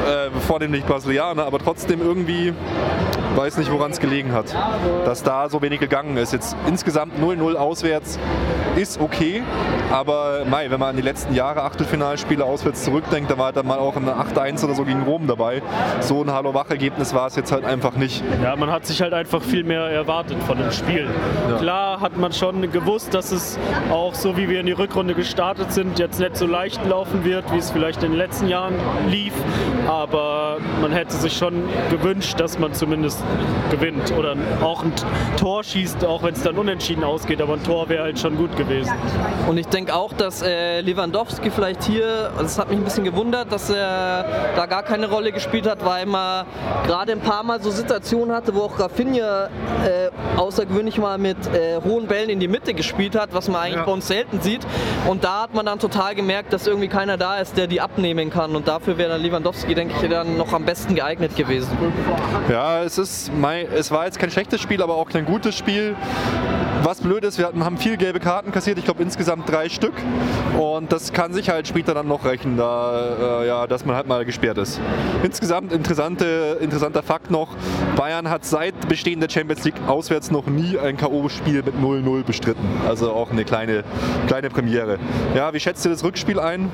äh, 0.07 0.67
nicht 0.67 0.87
Brasilianer, 0.87 1.45
aber 1.45 1.59
trotzdem 1.59 2.01
irgendwie 2.01 2.53
weiß 3.35 3.57
nicht, 3.57 3.71
woran 3.71 3.91
es 3.91 3.99
gelegen 3.99 4.33
hat, 4.33 4.55
dass 5.05 5.23
da 5.23 5.49
so 5.49 5.61
wenig 5.61 5.79
gegangen 5.79 6.17
ist. 6.17 6.33
Jetzt 6.33 6.55
insgesamt 6.67 7.13
0-0 7.19 7.55
auswärts 7.55 8.19
ist 8.75 9.01
okay, 9.01 9.43
aber 9.91 10.45
Mai, 10.49 10.71
wenn 10.71 10.79
man 10.79 10.89
an 10.89 10.95
die 10.95 11.01
letzten 11.01 11.33
Jahre 11.33 11.63
Achtelfinalspiele 11.63 12.43
auswärts 12.43 12.83
zurückdenkt, 12.83 13.29
da 13.29 13.37
war 13.37 13.51
dann 13.51 13.67
mal 13.67 13.79
auch 13.79 13.95
ein 13.97 14.07
8-1 14.07 14.63
oder 14.63 14.75
so 14.75 14.85
gegen 14.85 15.03
Rom 15.03 15.27
dabei. 15.27 15.61
So 15.99 16.23
ein 16.23 16.31
Hallo-Wach-Ergebnis 16.31 17.13
war 17.13 17.27
es 17.27 17.35
jetzt 17.35 17.51
halt 17.51 17.65
einfach 17.65 17.95
nicht. 17.95 18.23
Ja, 18.41 18.55
man 18.55 18.71
hat 18.71 18.85
sich 18.85 19.01
halt 19.01 19.13
einfach 19.13 19.41
viel 19.41 19.63
mehr 19.63 19.81
erwartet 19.81 20.37
von 20.43 20.57
dem 20.57 20.71
Spiel. 20.71 21.09
Ja. 21.49 21.57
Klar 21.57 22.01
hat 22.01 22.17
man 22.17 22.31
schon 22.31 22.71
gewusst, 22.71 23.13
dass 23.13 23.31
es 23.31 23.59
auch 23.91 24.13
so, 24.13 24.37
wie 24.37 24.47
wir 24.47 24.61
in 24.61 24.65
die 24.65 24.71
Rückrunde 24.71 25.13
gestartet 25.13 25.73
sind, 25.73 25.99
jetzt 25.99 26.19
nicht 26.19 26.37
so 26.37 26.45
leicht 26.45 26.85
laufen 26.85 27.25
wird, 27.25 27.51
wie 27.51 27.57
es 27.57 27.71
vielleicht 27.71 28.03
in 28.03 28.11
den 28.11 28.17
letzten 28.17 28.47
Jahren 28.47 28.75
lief, 29.09 29.33
aber 29.87 30.57
man 30.81 30.91
hätte 30.91 31.15
sich 31.15 31.37
schon 31.37 31.63
gewünscht, 31.89 32.39
dass 32.39 32.57
man 32.57 32.73
zumindest 32.73 33.20
gewinnt 33.69 34.11
oder 34.17 34.35
auch 34.61 34.83
ein 34.83 34.91
Tor 35.37 35.63
schießt, 35.63 36.05
auch 36.05 36.23
wenn 36.23 36.33
es 36.33 36.43
dann 36.43 36.57
unentschieden 36.57 37.03
ausgeht, 37.03 37.41
aber 37.41 37.53
ein 37.53 37.63
Tor 37.63 37.89
wäre 37.89 38.03
halt 38.03 38.19
schon 38.19 38.35
gut 38.37 38.55
gewesen. 38.57 38.91
Und 39.47 39.57
ich 39.57 39.67
denke 39.67 39.93
auch, 39.95 40.13
dass 40.13 40.41
äh, 40.41 40.81
Lewandowski 40.81 41.49
vielleicht 41.49 41.83
hier, 41.83 42.31
es 42.43 42.59
hat 42.59 42.69
mich 42.69 42.77
ein 42.77 42.83
bisschen 42.83 43.03
gewundert, 43.03 43.51
dass 43.51 43.69
er 43.69 44.25
da 44.55 44.65
gar 44.65 44.83
keine 44.83 45.09
Rolle 45.09 45.31
gespielt 45.31 45.67
hat, 45.69 45.85
weil 45.85 46.05
man 46.05 46.45
gerade 46.85 47.13
ein 47.13 47.21
paar 47.21 47.43
Mal 47.43 47.61
so 47.61 47.71
Situationen 47.71 48.35
hatte, 48.35 48.53
wo 48.55 48.61
auch 48.61 48.79
Rafinha 48.79 49.45
äh, 49.45 50.37
außergewöhnlich 50.37 50.97
mal 50.97 51.17
mit 51.17 51.37
äh, 51.47 51.79
hohen 51.83 52.07
Bällen 52.07 52.29
in 52.29 52.39
die 52.39 52.47
Mitte 52.47 52.73
gespielt 52.73 53.15
hat, 53.15 53.33
was 53.33 53.47
man 53.47 53.61
eigentlich 53.61 53.75
ja. 53.77 53.83
bei 53.83 53.91
uns 53.91 54.07
selten 54.07 54.41
sieht. 54.41 54.61
Und 55.07 55.23
da 55.23 55.43
hat 55.43 55.53
man 55.53 55.65
dann 55.65 55.79
total 55.79 56.15
gemerkt, 56.15 56.53
dass 56.53 56.67
irgendwie 56.67 56.87
keiner 56.87 57.17
da 57.17 57.37
ist, 57.37 57.57
der 57.57 57.67
die 57.67 57.81
abnehmen 57.81 58.29
kann. 58.29 58.55
Und 58.55 58.67
dafür 58.67 58.97
wäre 58.97 59.09
dann 59.09 59.21
Lewandowski, 59.21 59.75
denke 59.75 59.93
ich, 60.01 60.09
dann 60.09 60.37
noch 60.37 60.53
am 60.53 60.65
besten 60.65 60.95
geeignet 60.95 61.35
gewesen. 61.35 61.69
Ja, 62.49 62.83
es 62.83 62.97
ist, 62.97 63.10
mein, 63.39 63.67
es 63.71 63.91
war 63.91 64.05
jetzt 64.05 64.19
kein 64.19 64.31
schlechtes 64.31 64.61
Spiel, 64.61 64.81
aber 64.81 64.95
auch 64.95 65.09
kein 65.09 65.25
gutes 65.25 65.55
Spiel. 65.55 65.95
Was 66.83 66.99
blöd 66.99 67.23
ist, 67.23 67.37
wir 67.37 67.45
hatten, 67.45 67.63
haben 67.63 67.77
viel 67.77 67.95
gelbe 67.95 68.19
Karten 68.19 68.51
kassiert, 68.51 68.79
ich 68.79 68.85
glaube 68.85 69.03
insgesamt 69.03 69.47
drei 69.49 69.69
Stück. 69.69 69.93
Und 70.59 70.91
das 70.91 71.13
kann 71.13 71.31
sich 71.31 71.49
halt 71.49 71.67
später 71.67 71.93
dann 71.93 72.07
noch 72.07 72.25
rächen, 72.25 72.57
da, 72.57 73.41
äh, 73.43 73.47
ja, 73.47 73.67
dass 73.67 73.85
man 73.85 73.95
halt 73.95 74.07
mal 74.07 74.25
gesperrt 74.25 74.57
ist. 74.57 74.79
Insgesamt 75.21 75.71
interessante, 75.71 76.57
interessanter 76.59 77.03
Fakt 77.03 77.29
noch, 77.29 77.49
Bayern 77.95 78.29
hat 78.29 78.45
seit 78.45 78.89
Bestehen 78.89 79.19
der 79.19 79.29
Champions 79.29 79.63
League 79.63 79.75
auswärts 79.87 80.31
noch 80.31 80.47
nie 80.47 80.79
ein 80.79 80.97
K.O.-Spiel 80.97 81.63
mit 81.63 81.75
0-0 81.75 82.23
bestritten. 82.23 82.65
Also 82.87 83.11
auch 83.11 83.29
eine 83.29 83.45
kleine, 83.45 83.83
kleine 84.27 84.49
Premiere. 84.49 84.97
Ja, 85.35 85.53
wie 85.53 85.59
schätzt 85.59 85.85
ihr 85.85 85.91
das 85.91 86.03
Rückspiel 86.03 86.39
ein? 86.39 86.71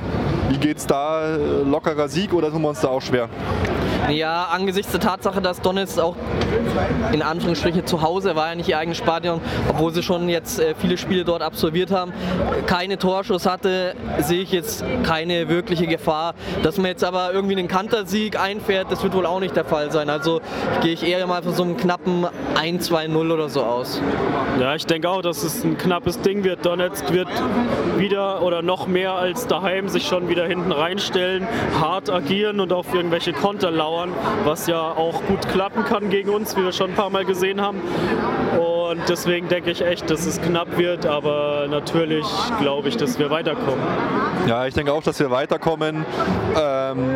Wie 0.50 0.57
geht's 0.57 0.88
da? 0.88 1.36
Lockerer 1.66 2.07
Sieg 2.07 2.33
oder 2.33 2.50
tun 2.50 2.62
wir 2.62 2.69
uns 2.69 2.80
da 2.80 2.88
auch 2.88 3.01
schwer? 3.01 3.28
Ja, 4.10 4.46
angesichts 4.52 4.92
der 4.92 5.02
Tatsache, 5.02 5.42
dass 5.42 5.62
Donetsk 5.62 6.00
auch 6.00 6.16
in 7.12 7.21
Anführungsstrichen 7.21 7.86
zu 7.86 8.02
Hause 8.02 8.36
war, 8.36 8.50
ja 8.50 8.56
nicht 8.56 8.69
ihr 8.69 8.78
eigenes 8.78 8.98
Stadion, 8.98 9.42
obwohl 9.69 9.94
sie 9.94 10.02
schon 10.04 10.30
jetzt 10.30 10.60
äh, 10.60 10.76
viele 10.80 10.98
Spiele 10.98 11.26
dort 11.26 11.42
absolviert 11.42 11.92
haben, 11.92 12.14
keine 12.66 12.98
Torschuss 12.98 13.45
hatte, 13.45 13.95
sehe 14.19 14.42
ich 14.42 14.52
jetzt 14.52 14.83
keine 15.04 15.50
wirkliche 15.50 15.88
Gefahr. 15.88 16.36
Dass 16.64 16.78
man 16.78 16.88
jetzt 16.88 17.04
aber 17.04 17.33
irgendwie 17.33 17.57
einen 17.57 17.68
Kantersieg 17.68 18.40
einfährt, 18.40 18.92
das 18.92 19.04
wird 19.04 19.14
wohl 19.14 19.26
auch 19.26 19.40
nicht 19.40 19.56
der 19.56 19.66
Fall 19.66 19.92
sein. 19.92 20.10
Also 20.10 20.42
gehe 20.81 20.94
ich 20.94 21.04
eher 21.04 21.26
mal 21.28 21.44
von 21.44 21.54
so 21.54 21.64
einem 21.64 21.78
knappen 21.78 22.26
1-2-0 22.56 23.33
oder 23.33 23.50
so 23.50 23.64
aus. 23.64 24.02
Ja, 24.60 24.76
ich 24.76 24.86
denke 24.86 25.10
auch, 25.10 25.21
dass 25.21 25.44
es 25.44 25.64
ein 25.64 25.78
knappes 25.78 26.21
Ding 26.21 26.44
wird. 26.44 26.66
Donetsk 26.66 27.12
wird 27.12 27.28
wieder 27.98 28.42
oder 28.42 28.62
noch 28.62 28.88
mehr 28.88 29.14
als 29.14 29.48
daheim 29.48 29.90
sich 29.90 30.07
schon 30.07 30.30
wieder 30.30 30.45
hinten 30.45 30.71
reinstellen, 30.71 31.48
hart 31.80 32.10
agieren 32.10 32.60
und 32.60 32.74
auf 32.74 32.94
irgendwelche 32.94 33.33
Konter 33.33 33.71
lauern, 33.88 34.12
was 34.44 34.68
ja 34.68 34.82
auch 34.82 35.24
gut 35.24 35.48
klappen 35.48 35.86
kann 35.86 36.10
gegen 36.10 36.30
uns, 36.30 36.58
wie 36.58 36.64
wir 36.64 36.74
schon 36.74 36.92
ein 36.92 36.96
paar 36.96 37.10
Mal 37.10 37.24
gesehen 37.24 37.62
haben. 37.62 37.80
Und 38.58 39.08
deswegen 39.08 39.48
denke 39.48 39.72
ich 39.72 39.82
echt, 39.82 40.10
dass 40.10 40.26
es 40.26 40.42
knapp 40.42 40.78
wird, 40.78 41.06
aber 41.06 41.68
natürlich 41.70 42.26
glaube 42.60 42.90
ich, 42.90 42.98
dass 42.98 43.18
wir 43.18 43.30
weiterkommen. 43.30 43.80
Ja, 44.46 44.66
ich 44.66 44.74
denke 44.74 44.92
auch, 44.92 45.04
dass 45.04 45.20
wir 45.20 45.32
weiterkommen. 45.32 46.06
Ähm, 46.60 47.16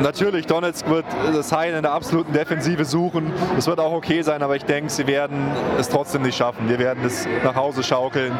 natürlich, 0.00 0.46
Donetsk 0.46 0.88
wird 0.88 1.04
das 1.34 1.52
Heil 1.52 1.74
in 1.74 1.82
der 1.82 1.92
absoluten 1.92 2.32
Defensive 2.32 2.84
suchen. 2.84 3.32
Das 3.54 3.66
wird 3.66 3.80
auch 3.80 3.92
okay 3.92 4.22
sein, 4.22 4.42
aber 4.42 4.56
ich 4.56 4.64
denke, 4.64 4.90
sie 4.90 5.06
werden 5.06 5.50
es 5.78 5.88
trotzdem 5.88 6.22
nicht 6.22 6.36
schaffen. 6.36 6.68
Wir 6.68 6.78
werden 6.78 7.04
es 7.04 7.26
nach 7.44 7.54
Hause 7.54 7.82
schaukeln 7.82 8.32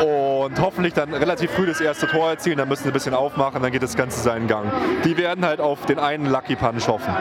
und 0.00 0.60
hoffentlich 0.60 0.94
dann 0.94 1.12
relativ 1.14 1.50
früh 1.52 1.66
das 1.66 1.80
erste 1.80 2.06
Tor 2.06 2.30
erzielen. 2.30 2.58
Dann 2.58 2.68
müssen 2.68 2.84
sie 2.84 2.90
ein 2.90 2.94
bisschen 2.94 3.14
aufmachen, 3.14 3.62
dann 3.62 3.72
geht 3.72 3.82
das 3.82 3.96
Ganze 3.96 4.20
seinen 4.20 4.46
Gang. 4.46 4.70
Die 5.04 5.16
werden 5.16 5.44
halt 5.44 5.60
auf 5.60 5.86
den 5.86 5.98
einen 5.98 6.30
Lucky 6.30 6.56
Punch 6.56 6.86
hoffen. 6.88 7.14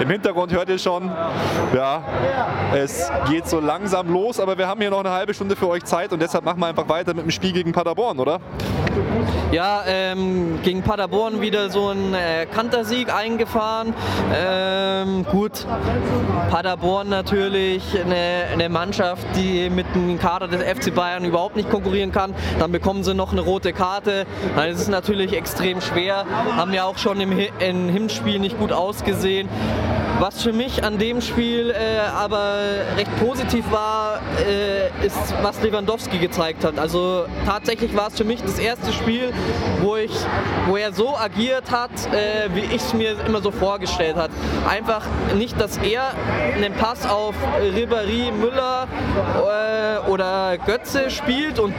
Im 0.00 0.10
Hintergrund 0.10 0.52
hört 0.52 0.68
ihr 0.68 0.78
schon, 0.78 1.10
ja, 1.74 2.02
es 2.74 3.10
geht 3.28 3.48
so 3.48 3.60
langsam 3.60 3.94
langsam 3.94 4.12
los, 4.12 4.40
aber 4.40 4.56
wir 4.56 4.66
haben 4.66 4.80
hier 4.80 4.90
noch 4.90 5.00
eine 5.00 5.10
halbe 5.10 5.34
Stunde 5.34 5.56
für 5.56 5.68
euch 5.68 5.84
Zeit 5.84 6.12
und 6.12 6.20
deshalb 6.20 6.44
machen 6.44 6.58
wir 6.58 6.66
einfach 6.66 6.88
weiter 6.88 7.12
mit 7.12 7.24
dem 7.24 7.30
Spiel 7.30 7.52
gegen 7.52 7.72
Paderborn, 7.72 8.18
oder? 8.18 8.40
Ja, 9.52 9.82
ähm, 9.86 10.58
gegen 10.62 10.82
Paderborn 10.82 11.40
wieder 11.40 11.70
so 11.70 11.90
ein 11.90 12.14
äh, 12.14 12.46
Kantersieg 12.46 13.03
Sieg 13.04 13.14
eingefahren. 13.14 13.94
Ähm, 14.34 15.24
gut, 15.30 15.66
Paderborn 16.50 17.08
natürlich 17.08 17.82
eine, 18.00 18.52
eine 18.52 18.68
Mannschaft, 18.68 19.26
die 19.36 19.70
mit 19.70 19.86
dem 19.94 20.18
Kader 20.18 20.48
des 20.48 20.62
FC 20.62 20.94
Bayern 20.94 21.24
überhaupt 21.24 21.56
nicht 21.56 21.70
konkurrieren 21.70 22.12
kann. 22.12 22.34
Dann 22.58 22.72
bekommen 22.72 23.04
sie 23.04 23.14
noch 23.14 23.32
eine 23.32 23.42
rote 23.42 23.72
Karte. 23.72 24.26
Das 24.56 24.80
ist 24.80 24.88
natürlich 24.88 25.34
extrem 25.36 25.80
schwer. 25.80 26.24
Haben 26.56 26.72
ja 26.72 26.84
auch 26.84 26.98
schon 26.98 27.20
im, 27.20 27.32
im 27.58 27.88
Hinspiel 27.88 28.38
nicht 28.38 28.58
gut 28.58 28.72
ausgesehen. 28.72 29.48
Was 30.20 30.42
für 30.42 30.52
mich 30.52 30.84
an 30.84 30.98
dem 30.98 31.20
Spiel 31.20 31.70
äh, 31.70 31.98
aber 31.98 32.60
recht 32.96 33.10
positiv 33.18 33.64
war, 33.70 34.20
äh, 34.46 34.86
ist, 35.04 35.34
was 35.42 35.60
Lewandowski 35.60 36.18
gezeigt 36.18 36.64
hat. 36.64 36.78
Also 36.78 37.26
tatsächlich 37.44 37.96
war 37.96 38.08
es 38.08 38.16
für 38.16 38.24
mich 38.24 38.40
das 38.40 38.58
erste 38.58 38.92
Spiel, 38.92 39.32
wo, 39.82 39.96
ich, 39.96 40.12
wo 40.68 40.76
er 40.76 40.92
so 40.92 41.16
agiert 41.16 41.70
hat, 41.70 41.90
äh, 42.12 42.48
wie 42.54 42.60
ich 42.60 42.82
es 42.82 42.94
mir 42.94 43.16
immer 43.26 43.42
so 43.42 43.50
vorgestellt 43.50 44.16
habe. 44.16 44.32
Einfach 44.68 45.02
nicht, 45.36 45.60
dass 45.60 45.78
er 45.78 46.12
einen 46.54 46.74
Pass 46.74 47.06
auf 47.08 47.34
Ribéry, 47.60 48.30
Müller 48.32 48.86
äh, 49.36 50.10
oder 50.10 50.58
Götze 50.58 51.10
spielt 51.10 51.58
und 51.58 51.74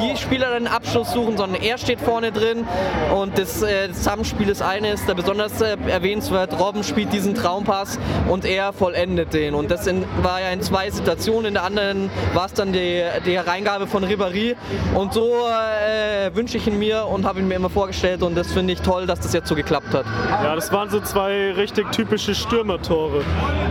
die 0.00 0.16
Spieler 0.16 0.58
den 0.58 0.68
Abschluss 0.68 1.12
suchen, 1.12 1.36
sondern 1.36 1.60
er 1.60 1.76
steht 1.76 2.00
vorne 2.00 2.30
drin 2.30 2.66
und 3.14 3.36
das, 3.36 3.62
äh, 3.62 3.92
Zusammenspiel 3.92 4.48
ist 4.48 4.62
eines, 4.62 5.04
da 5.06 5.14
besonders 5.14 5.60
äh, 5.60 5.76
erwähnenswert, 5.88 6.58
Robben 6.58 6.84
spielt 6.84 7.12
diesen 7.12 7.34
Traumpass 7.34 7.89
und 8.28 8.44
er 8.44 8.72
vollendet 8.72 9.32
den. 9.34 9.54
Und 9.54 9.70
das 9.70 9.86
in, 9.86 10.04
war 10.22 10.40
ja 10.40 10.50
in 10.50 10.62
zwei 10.62 10.90
Situationen. 10.90 11.46
In 11.46 11.54
der 11.54 11.64
anderen 11.64 12.10
war 12.34 12.46
es 12.46 12.54
dann 12.54 12.72
die, 12.72 13.02
die 13.26 13.36
Reingabe 13.36 13.86
von 13.86 14.04
Ribéry. 14.04 14.56
Und 14.94 15.14
so 15.14 15.46
äh, 15.48 16.34
wünsche 16.34 16.56
ich 16.56 16.66
ihn 16.66 16.78
mir 16.78 17.06
und 17.06 17.24
habe 17.24 17.40
ihn 17.40 17.48
mir 17.48 17.54
immer 17.54 17.70
vorgestellt. 17.70 18.22
Und 18.22 18.36
das 18.36 18.52
finde 18.52 18.72
ich 18.72 18.80
toll, 18.80 19.06
dass 19.06 19.20
das 19.20 19.32
jetzt 19.32 19.48
so 19.48 19.54
geklappt 19.54 19.92
hat. 19.94 20.04
Ja, 20.30 20.54
das 20.54 20.72
waren 20.72 20.90
so 20.90 21.00
zwei 21.00 21.52
richtig 21.52 21.90
typische 21.92 22.34
Stürmertore. 22.34 23.22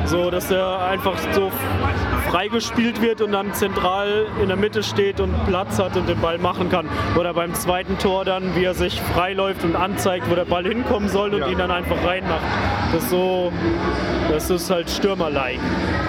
So, 0.05 0.29
dass 0.29 0.51
er 0.51 0.81
einfach 0.81 1.17
so 1.33 1.51
freigespielt 2.29 3.01
wird 3.01 3.21
und 3.21 3.31
dann 3.31 3.53
zentral 3.53 4.27
in 4.41 4.49
der 4.49 4.57
Mitte 4.57 4.83
steht 4.83 5.19
und 5.19 5.33
Platz 5.47 5.79
hat 5.79 5.97
und 5.97 6.07
den 6.07 6.21
Ball 6.21 6.37
machen 6.37 6.69
kann. 6.69 6.87
Oder 7.17 7.33
beim 7.33 7.55
zweiten 7.55 7.97
Tor 7.97 8.23
dann, 8.23 8.55
wie 8.55 8.63
er 8.63 8.75
sich 8.75 9.01
freiläuft 9.01 9.63
und 9.63 9.75
anzeigt, 9.75 10.29
wo 10.29 10.35
der 10.35 10.45
Ball 10.45 10.63
hinkommen 10.63 11.09
soll 11.09 11.33
und 11.33 11.41
ja. 11.41 11.47
ihn 11.47 11.57
dann 11.57 11.71
einfach 11.71 11.97
reinmacht. 12.05 12.43
Das 12.93 13.03
ist 13.03 13.09
so, 13.09 13.51
das 14.29 14.49
ist 14.49 14.69
halt 14.69 14.89
Stürmer-like. 14.89 15.59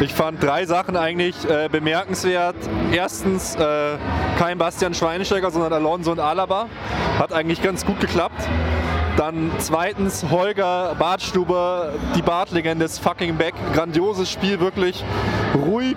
Ich 0.01 0.13
fand 0.13 0.43
drei 0.43 0.67
Sachen 0.67 0.97
eigentlich 0.97 1.37
äh, 1.49 1.69
bemerkenswert. 1.71 2.57
Erstens 2.93 3.55
äh, 3.57 3.97
kein 4.39 4.59
Bastian 4.59 4.93
Schweinsteiger, 4.93 5.51
sondern 5.51 5.73
Alonso 5.73 6.13
und 6.13 6.21
Alaba. 6.21 6.67
Hat 7.19 7.33
eigentlich 7.33 7.63
ganz 7.63 7.87
gut 7.87 7.99
geklappt. 7.99 8.47
Dann 9.17 9.51
zweitens 9.59 10.25
Holger 10.31 10.95
Bartstuber, 10.99 11.93
die 12.15 12.23
Bartlegende 12.23 12.85
des 12.85 12.99
fucking 12.99 13.37
Back. 13.37 13.55
Grandioses 13.75 14.31
Spiel, 14.31 14.61
wirklich 14.61 15.05
ruhig, 15.55 15.97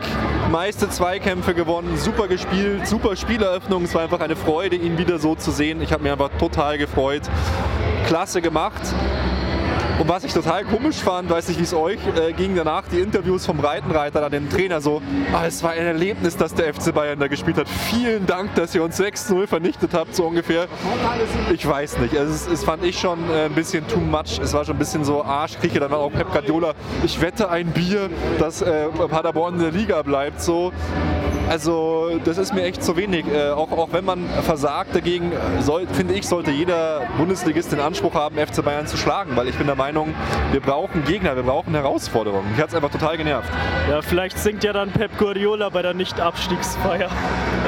meiste 0.51 0.89
Zweikämpfe 0.89 1.53
gewonnen, 1.53 1.98
super 1.98 2.27
gespielt, 2.27 2.88
super 2.88 3.15
Spieleröffnung. 3.15 3.83
Es 3.83 3.93
war 3.93 4.03
einfach 4.03 4.19
eine 4.19 4.36
Freude, 4.36 4.75
ihn 4.75 4.98
wieder 4.98 5.19
so 5.19 5.36
zu 5.36 5.51
sehen. 5.51 5.81
Ich 5.81 5.91
habe 5.93 6.03
mich 6.03 6.12
einfach 6.12 6.29
total 6.39 6.77
gefreut. 6.77 7.24
Klasse 8.05 8.41
gemacht. 8.41 8.81
Und 10.00 10.09
was 10.09 10.23
ich 10.23 10.33
total 10.33 10.63
komisch 10.65 10.97
fand, 10.97 11.29
weiß 11.29 11.47
nicht, 11.50 11.59
wie 11.59 11.63
es 11.63 11.73
euch 11.73 12.00
äh, 12.17 12.33
ging 12.33 12.55
danach, 12.55 12.83
die 12.91 13.00
Interviews 13.00 13.45
vom 13.45 13.57
Breitenreiter, 13.57 14.21
dann 14.21 14.31
dem 14.31 14.50
Trainer 14.50 14.81
so, 14.81 15.01
ah, 15.31 15.45
es 15.45 15.62
war 15.62 15.71
ein 15.71 15.85
Erlebnis, 15.85 16.35
dass 16.35 16.53
der 16.53 16.73
FC 16.73 16.93
Bayern 16.93 17.19
da 17.19 17.27
gespielt 17.27 17.57
hat. 17.57 17.69
Vielen 17.69 18.25
Dank, 18.25 18.55
dass 18.55 18.73
ihr 18.73 18.83
uns 18.83 19.00
6-0 19.00 19.47
vernichtet 19.47 19.93
habt, 19.93 20.15
so 20.15 20.25
ungefähr. 20.25 20.67
Ich 21.53 21.67
weiß 21.67 22.00
nicht, 22.00 22.17
also 22.17 22.33
es, 22.33 22.47
es 22.47 22.63
fand 22.63 22.83
ich 22.83 23.00
schon 23.00 23.19
äh, 23.29 23.45
ein 23.45 23.53
bisschen 23.53 23.88
too 23.88 24.00
much. 24.00 24.39
Es 24.41 24.53
war 24.53 24.65
schon 24.65 24.75
ein 24.75 24.79
bisschen 24.79 25.05
so 25.05 25.23
Arschkrieche. 25.23 25.79
Dann 25.79 25.91
war 25.91 26.00
auch 26.00 26.12
Pep 26.12 26.31
Guardiola, 26.31 26.73
ich 27.03 27.21
wette 27.21 27.50
ein 27.50 27.67
Bier, 27.67 28.09
dass 28.39 28.62
äh, 28.62 28.88
Paderborn 28.89 29.55
in 29.55 29.62
der 29.62 29.71
Liga 29.71 30.01
bleibt. 30.01 30.41
So, 30.41 30.71
also 31.50 32.19
das 32.23 32.38
ist 32.38 32.53
mir 32.53 32.63
echt 32.63 32.83
zu 32.83 32.95
wenig. 32.97 33.25
Äh, 33.27 33.51
auch, 33.51 33.71
auch 33.71 33.89
wenn 33.91 34.05
man 34.05 34.27
versagt 34.43 34.95
dagegen, 34.95 35.31
soll, 35.59 35.88
finde 35.88 36.13
ich, 36.13 36.27
sollte 36.27 36.51
jeder 36.51 37.01
Bundesligist 37.17 37.71
den 37.71 37.79
Anspruch 37.79 38.13
haben, 38.13 38.38
FC 38.38 38.63
Bayern 38.63 38.88
zu 38.88 38.97
schlagen, 38.97 39.35
weil 39.35 39.47
ich 39.47 39.55
bin 39.55 39.67
der 39.67 39.75
Meinung, 39.75 40.13
wir 40.51 40.62
brauchen 40.62 41.03
Gegner, 41.05 41.35
wir 41.35 41.43
brauchen 41.43 41.73
Herausforderungen. 41.73 42.50
Mich 42.51 42.62
hat 42.62 42.69
es 42.69 42.75
einfach 42.75 42.91
total 42.91 43.17
genervt. 43.17 43.50
Ja, 43.89 44.01
vielleicht 44.01 44.38
singt 44.38 44.63
ja 44.63 44.73
dann 44.73 44.91
Pep 44.91 45.17
Guardiola 45.17 45.69
bei 45.69 45.81
der 45.81 45.93
Nicht-Abstiegsfeier. 45.93 47.09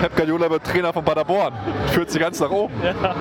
Pep 0.02 0.16
Guardiola 0.16 0.50
wird 0.50 0.64
Trainer 0.64 0.94
von 0.94 1.04
Paderborn. 1.04 1.54
Führt 1.88 2.12
sie 2.12 2.20
ganz 2.20 2.40
nach 2.40 2.52
oben. 2.52 2.74
Ja. 2.84 3.16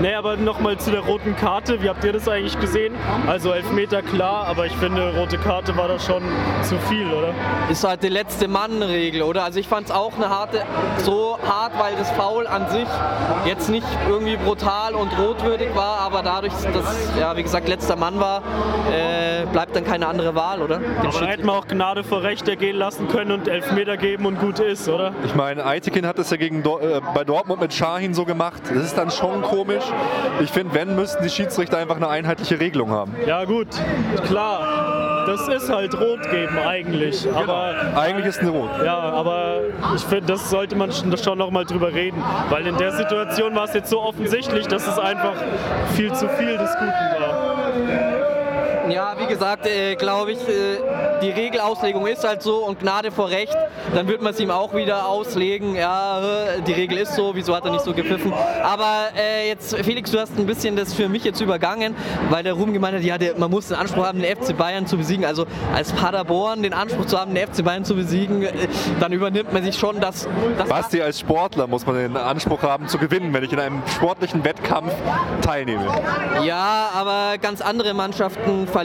Nee, 0.00 0.14
aber 0.14 0.36
nochmal 0.36 0.78
zu 0.78 0.90
der 0.90 1.00
roten 1.00 1.36
Karte. 1.36 1.82
Wie 1.82 1.88
habt 1.88 2.04
ihr 2.04 2.12
das 2.12 2.28
eigentlich 2.28 2.58
gesehen? 2.60 2.94
Also 3.26 3.52
Elfmeter 3.52 4.02
klar, 4.02 4.46
aber 4.46 4.66
ich 4.66 4.72
finde, 4.72 5.14
rote 5.16 5.38
Karte 5.38 5.76
war 5.76 5.88
da 5.88 5.98
schon 5.98 6.22
zu 6.62 6.76
viel, 6.88 7.06
oder? 7.12 7.34
Ist 7.70 7.84
halt 7.84 8.02
die 8.02 8.08
letzte 8.08 8.48
Mann-Regel, 8.48 9.22
oder? 9.22 9.44
Also 9.44 9.60
ich 9.62 9.68
fand 9.68 9.86
es 9.86 9.92
auch 9.92 10.16
eine 10.16 10.28
harte, 10.28 10.64
so 11.04 11.38
hart, 11.46 11.78
weil 11.78 11.94
das 11.94 12.10
Foul 12.10 12.48
an 12.48 12.68
sich 12.68 12.88
jetzt 13.46 13.68
nicht 13.70 13.86
irgendwie 14.08 14.36
brutal 14.36 14.96
und 14.96 15.16
rotwürdig 15.16 15.68
war, 15.76 16.00
aber 16.00 16.22
dadurch, 16.22 16.52
dass, 16.52 17.16
ja, 17.18 17.36
wie 17.36 17.44
gesagt, 17.44 17.68
letzter 17.68 17.94
Mann 17.94 18.18
war, 18.18 18.42
äh, 18.90 19.46
bleibt 19.52 19.76
dann 19.76 19.84
keine 19.84 20.08
andere 20.08 20.34
Wahl, 20.34 20.62
oder? 20.62 20.78
Den 20.78 21.06
aber 21.06 21.26
hätten 21.28 21.46
wir 21.46 21.52
auch 21.52 21.68
Gnade 21.68 22.02
vor 22.02 22.24
Recht 22.24 22.48
ergehen 22.48 22.74
lassen 22.74 23.06
können 23.06 23.30
und 23.30 23.46
Elfmeter 23.46 23.96
geben 23.96 24.26
und 24.26 24.40
gut 24.40 24.58
ist, 24.58 24.88
oder? 24.88 25.12
Ich 25.24 25.36
meine, 25.36 25.64
Eitekin 25.64 26.08
hat 26.08 26.18
es 26.18 26.30
ja 26.30 26.38
gegen, 26.38 26.64
äh, 26.64 27.00
bei 27.14 27.22
Dortmund 27.22 27.60
mit 27.60 27.72
Schahin 27.72 28.14
so 28.14 28.24
gemacht. 28.24 28.62
Das 28.68 28.82
ist 28.82 28.98
dann 28.98 29.12
schon 29.12 29.42
komisch. 29.42 29.84
Ich 30.40 30.50
finde, 30.50 30.74
wenn, 30.74 30.96
müssten 30.96 31.22
die 31.22 31.30
Schiedsrichter 31.30 31.78
einfach 31.78 31.96
eine 31.96 32.08
einheitliche 32.08 32.58
Regelung 32.58 32.90
haben. 32.90 33.14
Ja 33.26 33.44
gut, 33.44 33.68
klar 34.26 35.21
das 35.26 35.48
ist 35.48 35.68
halt 35.70 35.98
rot 35.98 36.20
geben 36.30 36.58
eigentlich. 36.58 37.24
Genau. 37.24 37.38
Aber, 37.40 37.74
eigentlich 37.96 38.26
ist 38.26 38.40
eine 38.40 38.50
rot. 38.50 38.70
Ja, 38.84 38.98
aber 38.98 39.60
ich 39.94 40.02
finde, 40.02 40.26
das 40.26 40.50
sollte 40.50 40.76
man 40.76 40.90
schon 40.92 41.38
noch 41.38 41.50
mal 41.50 41.64
drüber 41.64 41.92
reden. 41.92 42.22
Weil 42.50 42.66
in 42.66 42.76
der 42.76 42.92
Situation 42.92 43.54
war 43.54 43.64
es 43.64 43.74
jetzt 43.74 43.90
so 43.90 44.00
offensichtlich, 44.00 44.66
dass 44.66 44.86
es 44.86 44.98
einfach 44.98 45.34
viel 45.94 46.12
zu 46.12 46.28
viel 46.28 46.56
des 46.56 46.72
Guten 46.72 46.86
war. 46.86 47.51
Ja, 48.88 49.14
wie 49.18 49.26
gesagt, 49.26 49.66
äh, 49.66 49.94
glaube 49.94 50.32
ich, 50.32 50.38
äh, 50.48 50.78
die 51.22 51.30
Regelauslegung 51.30 52.06
ist 52.06 52.24
halt 52.24 52.42
so 52.42 52.66
und 52.66 52.80
Gnade 52.80 53.10
vor 53.10 53.30
Recht, 53.30 53.56
dann 53.94 54.08
wird 54.08 54.22
man 54.22 54.32
es 54.32 54.40
ihm 54.40 54.50
auch 54.50 54.74
wieder 54.74 55.06
auslegen. 55.08 55.74
Ja, 55.74 56.20
äh, 56.20 56.62
die 56.62 56.72
Regel 56.72 56.98
ist 56.98 57.14
so, 57.14 57.34
wieso 57.34 57.54
hat 57.54 57.64
er 57.64 57.70
nicht 57.70 57.84
so 57.84 57.92
gepfiffen? 57.92 58.32
Aber 58.62 59.08
äh, 59.16 59.48
jetzt, 59.48 59.76
Felix, 59.76 60.10
du 60.10 60.18
hast 60.18 60.36
ein 60.38 60.46
bisschen 60.46 60.76
das 60.76 60.94
für 60.94 61.08
mich 61.08 61.24
jetzt 61.24 61.40
übergangen, 61.40 61.94
weil 62.30 62.42
der 62.42 62.54
Ruhm 62.54 62.72
gemeint 62.72 62.96
hat, 62.96 63.02
ja, 63.02 63.18
der, 63.18 63.38
man 63.38 63.50
muss 63.50 63.68
den 63.68 63.76
Anspruch 63.76 64.04
haben, 64.04 64.20
den 64.20 64.36
FC 64.36 64.56
Bayern 64.56 64.86
zu 64.86 64.96
besiegen. 64.96 65.24
Also 65.24 65.46
als 65.74 65.92
Paderborn 65.92 66.62
den 66.62 66.74
Anspruch 66.74 67.06
zu 67.06 67.18
haben, 67.18 67.34
den 67.34 67.46
FC 67.46 67.64
Bayern 67.64 67.84
zu 67.84 67.94
besiegen, 67.94 68.42
äh, 68.42 68.52
dann 69.00 69.12
übernimmt 69.12 69.52
man 69.52 69.62
sich 69.62 69.76
schon 69.76 70.00
das. 70.00 70.28
das 70.58 70.68
Basti, 70.68 71.00
als 71.00 71.20
Sportler 71.20 71.66
muss 71.66 71.86
man 71.86 71.96
den 71.96 72.16
Anspruch 72.16 72.62
haben 72.62 72.88
zu 72.88 72.98
gewinnen, 72.98 73.32
wenn 73.32 73.44
ich 73.44 73.52
in 73.52 73.60
einem 73.60 73.82
sportlichen 73.94 74.44
Wettkampf 74.44 74.92
teilnehme. 75.40 75.86
Ja, 76.44 76.90
aber 76.94 77.38
ganz 77.40 77.60
andere 77.60 77.94
Mannschaften 77.94 78.66
verlieren 78.66 78.81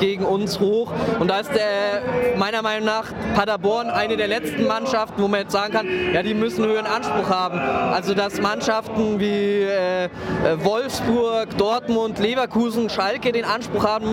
gegen 0.00 0.24
uns 0.24 0.60
hoch. 0.60 0.92
Und 1.18 1.28
da 1.28 1.40
ist 1.40 1.50
der, 1.54 2.36
meiner 2.36 2.62
Meinung 2.62 2.84
nach 2.84 3.06
Paderborn 3.34 3.90
eine 3.90 4.16
der 4.16 4.28
letzten 4.28 4.66
Mannschaften, 4.66 5.22
wo 5.22 5.28
man 5.28 5.40
jetzt 5.40 5.52
sagen 5.52 5.72
kann, 5.72 5.86
ja, 6.12 6.22
die 6.22 6.34
müssen 6.34 6.64
höheren 6.64 6.86
Anspruch 6.86 7.28
haben. 7.28 7.58
Also 7.58 8.14
dass 8.14 8.40
Mannschaften 8.40 9.20
wie 9.20 9.62
äh, 9.62 10.08
Wolfsburg, 10.62 11.56
Dortmund, 11.56 12.18
Leverkusen, 12.18 12.90
Schalke 12.90 13.32
den 13.32 13.44
Anspruch 13.44 13.84
haben 13.84 14.08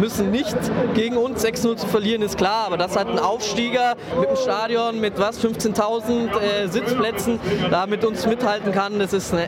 müssen, 0.00 0.30
nicht 0.30 0.56
gegen 0.94 1.16
uns 1.16 1.44
6-0 1.44 1.76
zu 1.76 1.86
verlieren, 1.86 2.22
ist 2.22 2.38
klar. 2.38 2.66
Aber 2.66 2.76
das 2.76 2.96
hat 2.96 3.08
ein 3.08 3.18
Aufstieger 3.18 3.94
mit 4.18 4.28
dem 4.30 4.36
Stadion 4.36 5.00
mit 5.00 5.18
was, 5.18 5.42
15.000 5.42 6.30
äh, 6.38 6.68
Sitzplätzen, 6.68 7.40
da 7.70 7.86
mit 7.86 8.04
uns 8.04 8.26
mithalten 8.26 8.72
kann, 8.72 8.98
das 8.98 9.12
ist, 9.12 9.32
äh. 9.32 9.46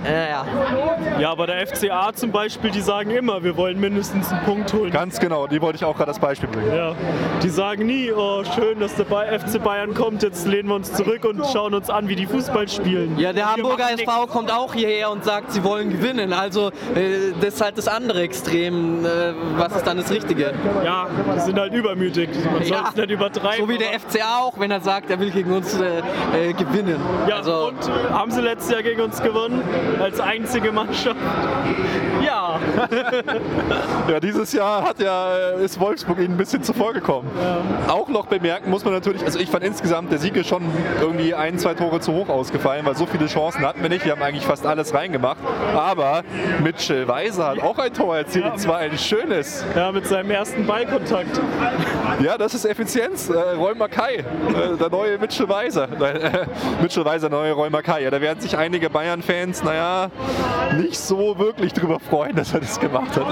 Ja, 1.21 1.31
aber 1.31 1.47
der 1.47 1.67
FCA 1.67 2.13
zum 2.15 2.33
Beispiel, 2.33 2.71
die 2.71 2.81
sagen 2.81 3.11
immer, 3.11 3.43
wir 3.43 3.57
wollen 3.57 3.79
mindestens 3.79 4.31
einen 4.31 4.45
Punkt 4.45 4.73
holen. 4.73 4.91
Ganz 4.95 5.19
genau, 5.19 5.49
die 5.49 5.61
wollte 5.61 5.75
ich 5.75 5.85
auch 5.85 5.97
gerade 5.97 6.11
als 6.11 6.21
Beispiel 6.21 6.49
bringen. 6.49 6.73
Ja, 6.73 6.95
die 7.43 7.49
sagen 7.49 7.85
nie, 7.85 8.13
oh 8.13 8.45
schön, 8.45 8.79
dass 8.79 8.95
der 8.95 9.07
FC 9.07 9.61
Bayern 9.61 9.93
kommt, 9.93 10.23
jetzt 10.23 10.47
lehnen 10.47 10.69
wir 10.69 10.77
uns 10.77 10.93
zurück 10.93 11.25
und 11.25 11.45
schauen 11.53 11.75
uns 11.75 11.91
an, 11.91 12.09
wie 12.09 12.15
die 12.15 12.27
Fußball 12.27 12.69
spielen. 12.69 13.19
Ja, 13.19 13.33
der 13.33 13.51
Hamburger 13.51 13.91
SV 13.91 14.29
kommt 14.29 14.53
auch 14.53 14.73
hierher 14.73 15.11
und 15.11 15.25
sagt, 15.25 15.51
sie 15.51 15.65
wollen 15.65 15.91
gewinnen. 15.91 16.33
Also 16.33 16.69
äh, 16.95 17.33
das 17.41 17.55
ist 17.55 17.61
halt 17.61 17.77
das 17.77 17.89
andere 17.89 18.21
Extrem. 18.21 19.05
Äh, 19.05 19.35
was 19.57 19.75
ist 19.75 19.85
dann 19.85 19.97
das 19.97 20.13
Richtige? 20.13 20.55
Ja, 20.85 21.09
die 21.35 21.41
sind 21.41 21.59
halt 21.59 21.75
übermütig. 21.75 22.29
Man 22.53 22.63
ja, 22.63 22.69
soll 22.69 22.85
es 22.91 22.95
nicht 22.95 23.11
übertreiben. 23.11 23.67
So 23.67 23.69
wie 23.69 23.79
der 23.79 23.99
FCA 23.99 24.43
auch, 24.43 24.61
wenn 24.61 24.71
er 24.71 24.81
sagt, 24.81 25.11
er 25.11 25.19
will 25.19 25.33
gegen 25.33 25.51
uns 25.51 25.75
äh, 25.75 25.99
äh, 26.51 26.53
gewinnen. 26.53 27.01
Ja, 27.29 27.39
also, 27.39 27.71
und 27.71 28.13
haben 28.13 28.31
sie 28.31 28.43
letztes 28.43 28.71
Jahr 28.71 28.85
gegen 28.85 29.01
uns 29.01 29.21
gewonnen? 29.21 29.61
Als 30.01 30.21
einzige 30.21 30.71
Mannschaft? 30.71 31.17
Ja, 32.25 32.34
Ja. 32.45 32.61
Ja, 34.09 34.21
dieses 34.21 34.53
Jahr 34.53 34.83
hat 34.83 35.01
ja, 35.01 35.35
äh, 35.57 35.65
ist 35.65 35.81
Wolfsburg 35.81 36.19
ihnen 36.19 36.35
ein 36.35 36.37
bisschen 36.37 36.63
zuvor 36.63 36.93
gekommen. 36.93 37.31
Auch 37.89 38.09
noch 38.09 38.27
bemerken 38.27 38.71
muss 38.71 38.85
man 38.85 38.93
natürlich, 38.93 39.25
also 39.25 39.39
ich 39.39 39.49
fand 39.49 39.65
insgesamt 39.65 40.13
der 40.13 40.19
Sieg 40.19 40.37
ist 40.37 40.49
schon 40.49 40.63
irgendwie 41.01 41.35
ein, 41.35 41.59
zwei 41.59 41.73
Tore 41.75 42.01
zu 42.01 42.13
hoch 42.13 42.29
ausgefallen, 42.29 42.85
weil 42.85 42.97
so 42.97 43.07
viele 43.07 43.27
Chancen 43.27 43.67
hatten 43.67 43.81
wir 43.83 43.89
nicht. 43.89 44.05
Wir 44.05 44.13
haben 44.13 44.23
eigentlich 44.23 44.45
fast 44.45 44.67
alles 44.67 44.93
reingemacht. 44.93 45.39
Aber 45.75 46.23
Mitchell 46.63 47.09
Weiser 47.09 47.49
hat 47.49 47.63
auch 47.63 47.79
ein 47.79 47.93
Tor 47.95 48.17
erzielt, 48.17 48.45
und 48.45 48.59
zwar 48.59 48.79
ein 48.79 48.97
schönes. 48.99 49.65
ja, 49.75 49.91
mit 49.91 50.07
seinem 50.07 50.31
ersten 50.31 50.67
Ballkontakt. 50.67 51.41
Ja, 52.21 52.37
das 52.37 52.55
ist 52.55 52.67
Effizienz. 52.67 53.31
Äh, 53.31 53.39
Roy 53.57 53.75
Mackay, 53.75 54.19
äh, 54.19 54.77
der 54.79 54.91
neue 54.91 55.19
Mitchell 55.19 55.49
Weiser. 55.49 55.89
Äh, 56.01 56.47
Mitchell 56.83 57.05
Weiser, 57.05 57.29
neue 57.31 57.53
Roy 57.53 57.71
Mackay. 57.71 58.05
Ja, 58.05 58.11
da 58.11 58.21
werden 58.21 58.41
sich 58.41 58.57
einige 58.57 58.91
Bayern-Fans, 58.91 59.63
naja, 59.65 60.11
nicht 60.79 60.99
so 60.99 61.39
wirklich 61.39 61.73
drüber 61.73 61.99
freuen, 62.01 62.35
dass 62.37 62.53
er 62.55 62.61
das 62.61 62.79
gemacht 62.81 63.17
hat. 63.17 63.27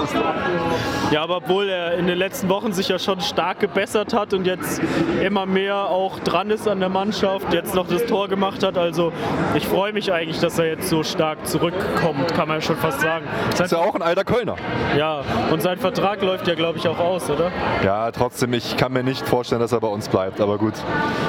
Ja, 1.11 1.23
aber 1.23 1.37
obwohl 1.37 1.67
er 1.69 1.97
in 1.97 2.07
den 2.07 2.17
letzten 2.17 2.49
Wochen 2.49 2.71
sich 2.73 2.87
ja 2.89 2.97
schon 2.99 3.19
stark 3.21 3.59
gebessert 3.59 4.13
hat 4.13 4.33
und 4.33 4.45
jetzt 4.45 4.81
immer 5.23 5.45
mehr 5.45 5.75
auch 5.75 6.19
dran 6.19 6.49
ist 6.49 6.67
an 6.67 6.79
der 6.79 6.89
Mannschaft, 6.89 7.53
jetzt 7.53 7.75
noch 7.75 7.87
das 7.87 8.05
Tor 8.05 8.27
gemacht 8.27 8.63
hat. 8.63 8.77
Also 8.77 9.11
ich 9.55 9.67
freue 9.67 9.93
mich 9.93 10.11
eigentlich, 10.11 10.39
dass 10.39 10.57
er 10.59 10.67
jetzt 10.67 10.89
so 10.89 11.03
stark 11.03 11.45
zurückkommt, 11.47 12.33
kann 12.33 12.47
man 12.47 12.57
ja 12.57 12.61
schon 12.61 12.77
fast 12.77 13.01
sagen. 13.01 13.25
Sein, 13.55 13.65
ist 13.65 13.71
ja 13.71 13.77
auch 13.79 13.95
ein 13.95 14.01
alter 14.01 14.23
Kölner. 14.23 14.55
ja, 14.97 15.21
und 15.51 15.61
sein 15.61 15.77
Vertrag 15.77 16.21
läuft 16.21 16.47
ja, 16.47 16.55
glaube 16.55 16.77
ich, 16.77 16.87
auch 16.87 16.99
aus, 16.99 17.29
oder? 17.29 17.51
Ja, 17.83 18.11
trotzdem, 18.11 18.53
ich 18.53 18.77
kann 18.77 18.93
mir 18.93 19.03
nicht 19.03 19.27
vorstellen, 19.27 19.61
dass 19.61 19.71
er 19.71 19.79
bei 19.79 19.87
uns 19.87 20.07
bleibt. 20.07 20.39
Aber 20.41 20.57
gut, 20.57 20.73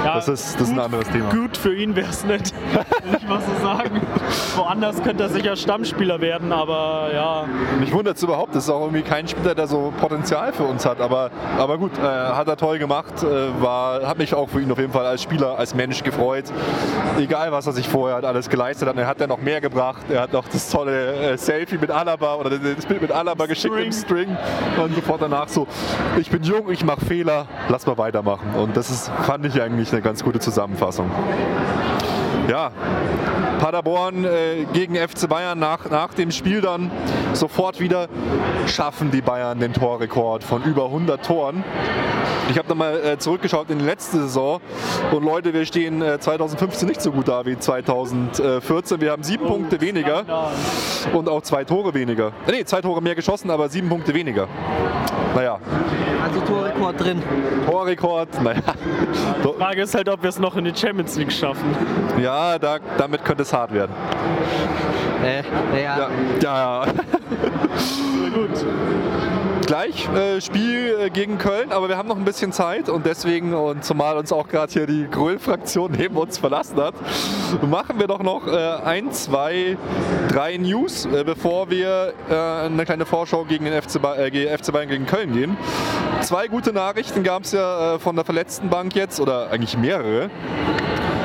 Ja, 0.04 0.14
das, 0.14 0.28
ist, 0.28 0.54
das 0.54 0.62
ist 0.62 0.68
ein 0.70 0.76
gut- 0.76 0.84
anderes 0.84 1.08
Thema. 1.10 1.30
Gut 1.30 1.56
für 1.56 1.74
ihn 1.74 1.94
wäre 1.96 2.08
es 2.08 2.24
nicht, 2.24 2.52
will 3.04 3.16
ich 3.20 3.28
mal 3.28 3.40
so 3.40 3.62
sagen. 3.66 4.00
Woanders 4.56 5.02
könnte 5.02 5.24
er 5.24 5.28
sicher 5.28 5.56
Stammspieler 5.56 6.20
werden, 6.20 6.52
aber 6.52 7.10
ja, 7.12 7.44
Mich 7.80 7.92
wundert 7.92 8.16
es 8.16 8.22
überhaupt, 8.22 8.54
das 8.54 8.64
ist 8.64 8.70
auch 8.70 8.82
irgendwie 8.82 9.02
kein 9.02 9.26
Spieler, 9.26 9.54
der 9.54 9.66
so 9.66 9.92
Potenzial 10.00 10.52
für 10.52 10.64
uns 10.64 10.86
hat. 10.86 11.00
Aber, 11.00 11.30
aber 11.58 11.78
gut, 11.78 11.92
äh, 11.98 12.02
hat 12.02 12.48
er 12.48 12.56
toll 12.56 12.78
gemacht. 12.78 13.22
Äh, 13.22 13.62
war, 13.62 14.06
hat 14.06 14.18
mich 14.18 14.34
auch 14.34 14.48
für 14.48 14.60
ihn 14.60 14.70
auf 14.70 14.78
jeden 14.78 14.92
Fall 14.92 15.06
als 15.06 15.22
Spieler, 15.22 15.58
als 15.58 15.74
Mensch 15.74 16.02
gefreut. 16.02 16.44
Egal, 17.18 17.52
was 17.52 17.66
er 17.66 17.72
sich 17.72 17.88
vorher 17.88 18.16
hat, 18.16 18.24
alles 18.24 18.48
geleistet 18.48 18.88
hat. 18.88 18.96
Er 18.96 19.06
hat 19.06 19.20
ja 19.20 19.26
noch 19.26 19.40
mehr 19.40 19.60
gebracht. 19.60 20.02
Er 20.08 20.22
hat 20.22 20.32
noch 20.32 20.46
das 20.48 20.70
tolle 20.70 21.32
äh, 21.32 21.38
Selfie 21.38 21.78
mit 21.78 21.90
Alaba 21.90 22.34
oder 22.36 22.50
das 22.50 22.86
Bild 22.86 23.02
mit 23.02 23.10
Alaba 23.10 23.46
geschickt 23.46 23.74
im 23.76 23.92
String. 23.92 24.36
Und 24.82 24.94
sofort 24.94 25.22
danach 25.22 25.48
so, 25.48 25.66
ich 26.18 26.30
bin 26.30 26.42
jung, 26.42 26.70
ich 26.70 26.84
mache 26.84 27.04
Fehler, 27.04 27.46
lass 27.68 27.86
mal 27.86 27.98
weitermachen. 27.98 28.54
Und 28.54 28.76
das 28.76 28.90
ist, 28.90 29.10
fand 29.22 29.44
ich 29.46 29.60
eigentlich 29.60 29.92
eine 29.92 30.02
ganz 30.02 30.22
gute 30.22 30.38
Zusammenfassung. 30.38 31.10
Ja, 32.48 32.70
Paderborn 33.58 34.24
äh, 34.24 34.64
gegen 34.72 34.96
FC 34.96 35.28
Bayern 35.28 35.58
nach, 35.58 35.88
nach 35.90 36.12
dem 36.14 36.30
Spiel 36.30 36.60
dann 36.60 36.90
sofort 37.32 37.80
wieder 37.80 38.08
schaffen 38.66 39.10
die 39.10 39.22
Bayern 39.22 39.58
den 39.60 39.72
Torrekord 39.72 40.44
von 40.44 40.62
über 40.64 40.86
100 40.86 41.24
Toren. 41.24 41.64
Ich 42.50 42.58
habe 42.58 42.68
nochmal 42.68 43.00
äh, 43.02 43.18
zurückgeschaut 43.18 43.70
in 43.70 43.78
die 43.78 43.84
letzte 43.86 44.18
Saison 44.18 44.60
und 45.12 45.24
Leute, 45.24 45.54
wir 45.54 45.64
stehen 45.64 46.02
äh, 46.02 46.18
2015 46.20 46.86
nicht 46.86 47.00
so 47.00 47.10
gut 47.10 47.26
da 47.28 47.46
wie 47.46 47.58
2014. 47.58 49.00
Wir 49.00 49.12
haben 49.12 49.22
sieben 49.22 49.46
Punkte 49.46 49.80
weniger 49.80 50.24
und 51.14 51.28
auch 51.30 51.40
zwei 51.40 51.64
Tore 51.64 51.94
weniger. 51.94 52.32
Nee, 52.46 52.64
zwei 52.64 52.82
Tore 52.82 53.00
mehr 53.00 53.14
geschossen, 53.14 53.50
aber 53.50 53.70
sieben 53.70 53.88
Punkte 53.88 54.12
weniger. 54.12 54.46
Naja, 55.34 55.58
Also 56.22 56.40
Torrekord 56.40 57.00
drin. 57.00 57.22
Torrekord, 57.66 58.28
naja. 58.42 58.60
Do- 59.42 59.54
Frage 59.54 59.82
ist 59.82 59.94
halt, 59.94 60.08
ob 60.08 60.22
wir 60.22 60.28
es 60.28 60.38
noch 60.38 60.56
in 60.56 60.64
die 60.66 60.74
Champions 60.74 61.16
League 61.16 61.32
schaffen. 61.32 61.64
Ja, 62.24 62.58
da, 62.58 62.78
damit 62.96 63.22
könnte 63.22 63.42
es 63.42 63.52
hart 63.52 63.70
werden. 63.74 63.92
Äh, 65.22 65.42
naja, 65.74 65.98
Ja, 65.98 66.10
ja, 66.40 66.84
ja. 66.86 66.92
Gut. 68.34 68.64
Gleich 69.66 70.08
äh, 70.08 70.40
Spiel 70.40 70.96
äh, 71.00 71.10
gegen 71.10 71.36
Köln, 71.36 71.70
aber 71.70 71.90
wir 71.90 71.98
haben 71.98 72.08
noch 72.08 72.16
ein 72.16 72.24
bisschen 72.24 72.50
Zeit 72.52 72.88
und 72.88 73.04
deswegen, 73.04 73.52
und 73.52 73.84
zumal 73.84 74.16
uns 74.16 74.32
auch 74.32 74.48
gerade 74.48 74.72
hier 74.72 74.86
die 74.86 75.06
Gröll-Fraktion 75.10 75.92
neben 75.98 76.16
uns 76.16 76.38
verlassen 76.38 76.80
hat, 76.80 76.94
machen 77.60 77.98
wir 77.98 78.06
doch 78.06 78.22
noch 78.22 78.46
äh, 78.46 78.76
ein, 78.84 79.12
zwei, 79.12 79.76
drei 80.30 80.56
News, 80.56 81.04
äh, 81.04 81.24
bevor 81.24 81.68
wir 81.68 82.14
äh, 82.30 82.34
eine 82.34 82.86
kleine 82.86 83.04
Vorschau 83.04 83.44
gegen 83.44 83.66
den 83.66 83.82
FC, 83.82 84.00
ba 84.00 84.16
äh, 84.16 84.30
gegen 84.30 84.56
FC 84.56 84.72
Bayern 84.72 84.88
gegen 84.88 85.04
Köln 85.04 85.34
gehen. 85.34 85.58
Zwei 86.22 86.48
gute 86.48 86.72
Nachrichten 86.72 87.22
gab 87.22 87.42
es 87.44 87.52
ja 87.52 87.96
äh, 87.96 87.98
von 87.98 88.16
der 88.16 88.24
verletzten 88.24 88.70
Bank 88.70 88.94
jetzt, 88.94 89.20
oder 89.20 89.50
eigentlich 89.50 89.76
mehrere. 89.76 90.30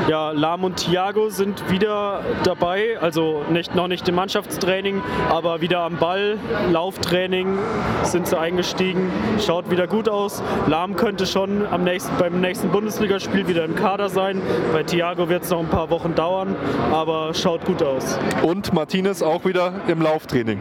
Ja, 0.10 0.32
Lahm 0.32 0.64
und 0.64 0.78
Thiago 0.78 1.30
sind 1.30 1.70
wieder 1.70 2.22
dabei, 2.44 2.98
also 3.00 3.44
nicht, 3.52 3.76
noch 3.76 3.88
nicht 3.88 4.10
im 4.10 4.16
Mannschaftstraining, 4.16 5.04
aber 5.30 5.62
wieder 5.62 5.82
am 5.82 5.98
Ball, 5.98 6.40
Lauftraining 6.72 7.60
sind 8.02 8.26
sie 8.26 8.36
eingestiegen, 8.36 9.12
schaut 9.46 9.70
wieder 9.70 9.86
gut 9.86 10.10
aus. 10.10 10.42
Lahm 10.66 10.96
könnte 10.96 11.28
schon 11.28 11.68
am 11.68 11.84
nächsten, 11.84 12.18
beim 12.18 12.42
nächsten 12.42 12.70
Bundesligaspiel 12.70 13.48
wieder 13.48 13.64
im 13.66 13.76
Kader 13.76 14.10
sein. 14.10 14.42
Bei 14.74 14.82
Thiago 14.82 15.30
wird 15.30 15.44
es 15.44 15.52
noch 15.52 15.60
ein 15.60 15.70
paar 15.70 15.92
Wochen 15.92 16.16
dauern, 16.16 16.56
aber 16.92 17.36
schaut 17.36 17.64
gut 17.66 17.84
aus. 17.84 18.18
Und 18.42 18.74
Martinez 18.74 19.22
auch 19.22 19.46
wieder 19.46 19.74
im 19.88 20.02
Lauftraining. 20.02 20.60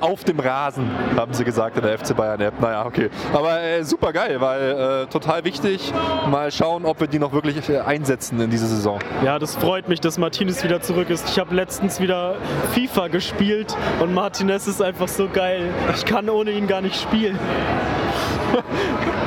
Auf 0.00 0.22
dem 0.22 0.38
Rasen, 0.38 0.88
haben 1.16 1.34
sie 1.34 1.42
gesagt 1.44 1.76
in 1.76 1.82
der 1.82 1.98
FC 1.98 2.16
Bayern 2.16 2.40
App. 2.40 2.60
Naja, 2.60 2.86
okay. 2.86 3.10
Aber 3.34 3.60
äh, 3.60 3.82
super 3.82 4.12
geil, 4.12 4.40
weil 4.40 5.02
äh, 5.02 5.06
total 5.06 5.44
wichtig. 5.44 5.92
Mal 6.30 6.52
schauen, 6.52 6.84
ob 6.84 7.00
wir 7.00 7.08
die 7.08 7.18
noch 7.18 7.32
wirklich 7.32 7.68
äh, 7.68 7.80
einsetzen 7.80 8.40
in 8.40 8.50
dieser 8.60 8.76
Saison. 8.76 8.98
Ja, 9.24 9.38
das 9.38 9.56
freut 9.56 9.88
mich, 9.88 10.00
dass 10.00 10.18
Martinez 10.18 10.62
wieder 10.62 10.80
zurück 10.82 11.10
ist. 11.10 11.28
Ich 11.30 11.38
habe 11.38 11.54
letztens 11.54 12.00
wieder 12.00 12.36
FIFA 12.74 13.08
gespielt 13.08 13.76
und 14.00 14.12
Martinez 14.12 14.66
ist 14.66 14.82
einfach 14.82 15.08
so 15.08 15.28
geil. 15.28 15.72
Ich 15.94 16.04
kann 16.04 16.28
ohne 16.28 16.50
ihn 16.50 16.66
gar 16.66 16.80
nicht 16.80 17.00
spielen. 17.00 17.38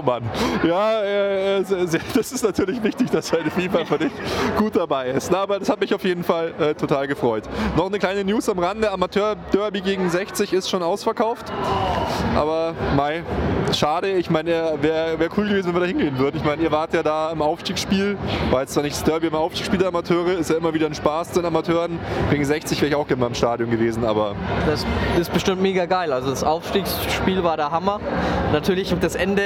Oh 0.00 0.02
Mann. 0.02 0.22
Ja, 0.66 1.02
äh, 1.02 1.58
äh, 1.58 1.64
das 2.14 2.32
ist 2.32 2.42
natürlich 2.42 2.82
wichtig, 2.82 3.10
dass 3.10 3.32
eine 3.34 3.50
FIFA 3.50 3.84
für 3.84 3.98
dich 3.98 4.12
gut 4.56 4.76
dabei 4.76 5.08
ist. 5.08 5.30
Na, 5.30 5.42
aber 5.42 5.58
das 5.58 5.68
hat 5.68 5.78
mich 5.78 5.92
auf 5.92 6.04
jeden 6.04 6.24
Fall 6.24 6.54
äh, 6.58 6.74
total 6.74 7.06
gefreut. 7.06 7.44
Noch 7.76 7.86
eine 7.86 7.98
kleine 7.98 8.24
News 8.24 8.48
am 8.48 8.58
Rande. 8.58 8.90
Amateur-Derby 8.90 9.82
gegen 9.82 10.08
60 10.08 10.54
ist 10.54 10.70
schon 10.70 10.82
ausverkauft. 10.82 11.52
Aber 12.34 12.74
Mai, 12.96 13.22
schade. 13.74 14.12
Ich 14.12 14.30
meine, 14.30 14.50
wäre 14.80 15.18
wär 15.18 15.28
cool 15.36 15.48
gewesen, 15.48 15.68
wenn 15.68 15.74
wir 15.74 15.80
da 15.80 15.86
hingehen 15.86 16.18
würden. 16.18 16.38
Ich 16.38 16.44
meine, 16.44 16.62
ihr 16.62 16.72
wart 16.72 16.94
ja 16.94 17.02
da 17.02 17.30
im 17.30 17.42
Aufstiegsspiel. 17.42 18.16
War 18.50 18.62
jetzt 18.62 18.72
zwar 18.72 18.82
nicht 18.82 18.96
das 18.96 19.04
Derby 19.04 19.26
im 19.26 19.34
Aufstiegsspiel 19.34 19.78
der 19.78 19.88
Amateure. 19.88 20.38
Ist 20.38 20.48
ja 20.48 20.56
immer 20.56 20.72
wieder 20.72 20.86
ein 20.86 20.94
Spaß 20.94 21.32
den 21.32 21.44
Amateuren. 21.44 21.98
Gegen 22.30 22.44
60 22.44 22.80
wäre 22.80 22.88
ich 22.88 22.94
auch 22.94 23.06
gerne 23.06 23.20
mal 23.20 23.26
im 23.26 23.34
Stadion 23.34 23.70
gewesen. 23.70 24.04
Aber 24.04 24.34
das 24.66 24.86
ist 25.18 25.30
bestimmt 25.32 25.60
mega 25.60 25.84
geil. 25.84 26.10
Also 26.12 26.30
das 26.30 26.42
Aufstiegsspiel 26.42 27.44
war 27.44 27.58
der 27.58 27.70
Hammer. 27.70 28.00
Natürlich 28.52 28.94
das 29.00 29.14
Ende 29.14 29.42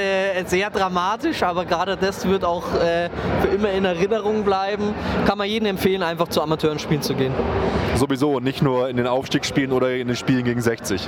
sehr 0.49 0.69
dramatisch, 0.69 1.43
aber 1.43 1.65
gerade 1.65 1.97
das 1.97 2.27
wird 2.27 2.43
auch 2.43 2.63
äh, 2.75 3.09
für 3.41 3.47
immer 3.47 3.71
in 3.71 3.85
Erinnerung 3.85 4.43
bleiben. 4.43 4.93
Kann 5.25 5.37
man 5.37 5.47
jedem 5.47 5.67
empfehlen, 5.67 6.03
einfach 6.03 6.27
zu 6.27 6.41
Amateurenspielen 6.41 7.01
zu 7.01 7.13
gehen. 7.15 7.33
sowieso 7.95 8.39
nicht 8.39 8.61
nur 8.61 8.89
in 8.89 8.97
den 8.97 9.07
Aufstiegsspielen 9.07 9.71
oder 9.71 9.93
in 9.93 10.07
den 10.07 10.15
Spielen 10.15 10.43
gegen 10.43 10.61
60. 10.61 11.07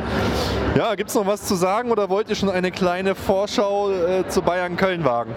Ja, 0.76 0.96
gibt 0.96 1.10
es 1.10 1.16
noch 1.16 1.26
was 1.26 1.44
zu 1.44 1.56
sagen 1.56 1.92
oder 1.92 2.10
wollt 2.10 2.30
ihr 2.30 2.36
schon 2.36 2.50
eine 2.50 2.72
kleine 2.72 3.16
Vorschau 3.16 3.92
äh, 3.92 4.28
zu 4.28 4.42
Bayern-Köln 4.42 5.04
wagen? 5.04 5.34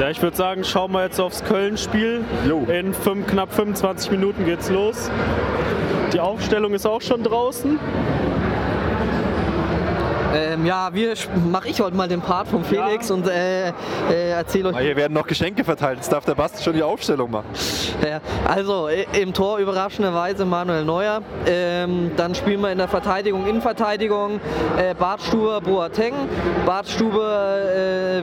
Ja, 0.00 0.10
ich 0.10 0.20
würde 0.22 0.36
sagen, 0.36 0.64
schauen 0.64 0.92
wir 0.92 1.04
jetzt 1.04 1.20
aufs 1.20 1.44
Köln-Spiel. 1.44 2.24
In 2.68 2.92
fünf, 2.94 3.26
knapp 3.26 3.52
25 3.52 4.10
Minuten 4.10 4.44
geht's 4.44 4.70
los. 4.70 5.10
Die 6.12 6.20
Aufstellung 6.20 6.74
ist 6.74 6.86
auch 6.86 7.00
schon 7.00 7.22
draußen. 7.22 7.78
Ähm, 10.34 10.64
ja, 10.64 10.88
wir 10.92 11.14
mache 11.50 11.68
ich 11.68 11.80
heute 11.80 11.96
mal 11.96 12.08
den 12.08 12.20
Part 12.20 12.48
von 12.48 12.64
Felix 12.64 13.10
und 13.10 13.26
äh, 13.28 13.68
äh, 13.68 14.30
erzähle 14.30 14.70
euch. 14.70 14.78
Hier 14.78 14.96
werden 14.96 15.12
noch 15.12 15.26
Geschenke 15.26 15.62
verteilt. 15.64 15.98
Jetzt 15.98 16.12
darf 16.12 16.24
der 16.24 16.34
Basti 16.34 16.62
schon 16.62 16.72
die 16.74 16.82
Aufstellung 16.82 17.30
machen. 17.30 17.46
Ja, 18.02 18.20
also 18.48 18.88
im 18.88 19.34
Tor 19.34 19.58
überraschenderweise 19.58 20.44
Manuel 20.44 20.84
Neuer. 20.84 21.20
Ähm, 21.46 22.12
dann 22.16 22.34
spielen 22.34 22.60
wir 22.62 22.72
in 22.72 22.78
der 22.78 22.88
Verteidigung, 22.88 23.46
Innenverteidigung 23.46 24.40
äh, 24.78 24.94
Bartstuber, 24.94 25.60
Boateng. 25.60 26.14
Bartstuber 26.64 27.58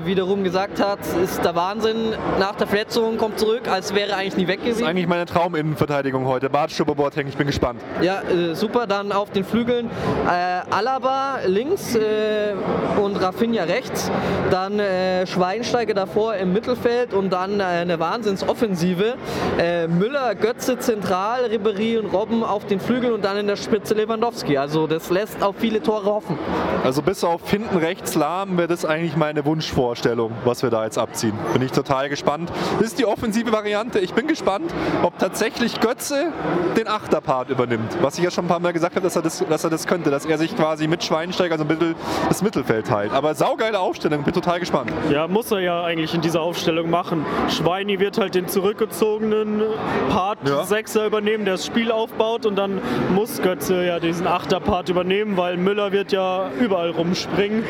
äh, 0.02 0.06
wiederum 0.06 0.44
gesagt 0.44 0.84
hat, 0.84 1.00
ist 1.24 1.44
der 1.44 1.56
Wahnsinn. 1.56 2.14
Nach 2.40 2.56
der 2.56 2.68
Verletzung 2.68 3.18
kommt 3.18 3.40
zurück, 3.40 3.68
als 3.72 3.94
wäre 3.94 4.16
eigentlich 4.16 4.38
nie 4.38 4.48
weg 4.48 4.60
Das 4.62 4.70
ist 4.70 4.76
gewesen. 4.78 4.90
eigentlich 4.90 5.08
meine 5.08 5.26
Trauminnenverteidigung 5.26 6.26
heute. 6.26 6.50
Bart 6.50 6.72
Stubber 6.72 6.96
Boateng, 6.96 7.28
ich 7.28 7.38
bin 7.38 7.48
gespannt. 7.48 7.82
Ja, 8.02 8.22
äh, 8.22 8.56
super. 8.56 8.88
Dann 8.88 9.12
auf 9.12 9.30
den 9.32 9.44
Flügeln 9.44 9.90
äh, 10.28 10.74
Alaba 10.74 11.40
links, 11.46 11.96
äh, 12.00 13.00
und 13.00 13.22
Rafinha 13.22 13.64
rechts, 13.64 14.12
dann 14.52 14.80
äh, 14.80 15.26
Schweinsteiger 15.26 15.94
davor 15.94 16.36
im 16.36 16.54
Mittelfeld 16.54 17.14
und 17.14 17.32
dann 17.32 17.60
äh, 17.60 17.64
eine 17.64 18.00
Wahnsinnsoffensive. 18.00 19.16
Äh, 19.58 19.88
Müller, 19.88 20.36
Götze 20.36 20.78
zentral, 20.80 21.46
Ribery 21.46 21.98
und 21.98 22.14
Robben 22.14 22.44
auf 22.44 22.66
den 22.66 22.80
Flügeln 22.80 23.14
und 23.14 23.24
dann 23.24 23.38
in 23.38 23.48
der 23.48 23.56
Spitze 23.56 23.94
Lewandowski. 23.94 24.58
Also 24.58 24.88
das 24.88 25.10
lässt 25.10 25.42
auf 25.42 25.56
viele 25.58 25.82
Tore 25.82 26.06
hoffen. 26.06 26.38
Also 26.84 27.02
bis 27.02 27.24
auf 27.24 27.50
hinten 27.50 27.78
rechts 27.78 28.16
lahm 28.16 28.58
wäre 28.58 28.68
das 28.68 28.86
eigentlich 28.86 29.16
meine 29.16 29.46
Wunschvorstellung, 29.46 30.32
was 30.46 30.64
wir 30.64 30.70
da 30.70 30.86
jetzt 30.86 30.98
abziehen. 30.98 31.34
Bin 31.54 31.62
ich 31.62 31.72
total 31.72 32.10
gespannt. 32.10 32.52
Das 32.80 32.88
ist 32.88 33.00
die 33.00 33.06
offensive 33.06 33.52
Variante. 33.52 34.00
Ich 34.00 34.14
bin 34.14 34.28
gespannt, 34.28 34.72
ob 35.04 35.18
tatsächlich 35.18 35.80
Götze 35.80 36.32
den 36.78 36.88
Achterpart 36.88 37.50
übernimmt. 37.50 37.98
Was 38.02 38.18
ich 38.18 38.24
ja 38.24 38.32
schon 38.32 38.46
ein 38.46 38.48
paar 38.48 38.60
Mal 38.60 38.74
gesagt 38.74 38.96
habe, 38.96 39.04
dass 39.04 39.16
er 39.16 39.22
das, 39.22 39.44
dass 39.48 39.64
er 39.64 39.70
das 39.70 39.88
könnte, 39.88 40.12
dass 40.12 40.26
er 40.26 40.38
sich 40.38 40.56
quasi 40.56 40.88
mit 40.88 41.04
Schweinsteiger 41.04 41.58
so 41.58 41.64
ein 41.64 41.68
bisschen 41.68 41.89
das 42.28 42.42
Mittelfeld 42.42 42.88
teilt. 42.88 43.14
Aber 43.14 43.36
saugeile 43.36 43.80
Aufstellung, 43.80 44.24
bin 44.24 44.34
total 44.34 44.60
gespannt. 44.60 44.92
Ja, 45.12 45.28
muss 45.28 45.52
er 45.52 45.60
ja 45.60 45.84
eigentlich 45.84 46.14
in 46.14 46.22
dieser 46.22 46.42
Aufstellung 46.42 46.90
machen. 46.90 47.26
Schweini 47.50 48.00
wird 48.00 48.18
halt 48.18 48.36
den 48.36 48.48
zurückgezogenen 48.48 49.62
Part 50.10 50.40
Ja. 50.48 50.64
Sechser 50.64 51.06
übernehmen, 51.06 51.46
der 51.46 51.56
das 51.56 51.66
Spiel 51.66 51.92
aufbaut 51.92 52.46
und 52.46 52.56
dann 52.56 52.82
muss 53.14 53.42
Götze 53.42 53.86
ja 53.86 54.00
diesen 54.00 54.28
Achterpart 54.28 54.90
übernehmen, 54.90 55.38
weil 55.38 55.58
Müller 55.58 55.92
wird 55.92 56.12
ja 56.12 56.50
überall 56.60 56.92
rumspringen. 56.92 57.64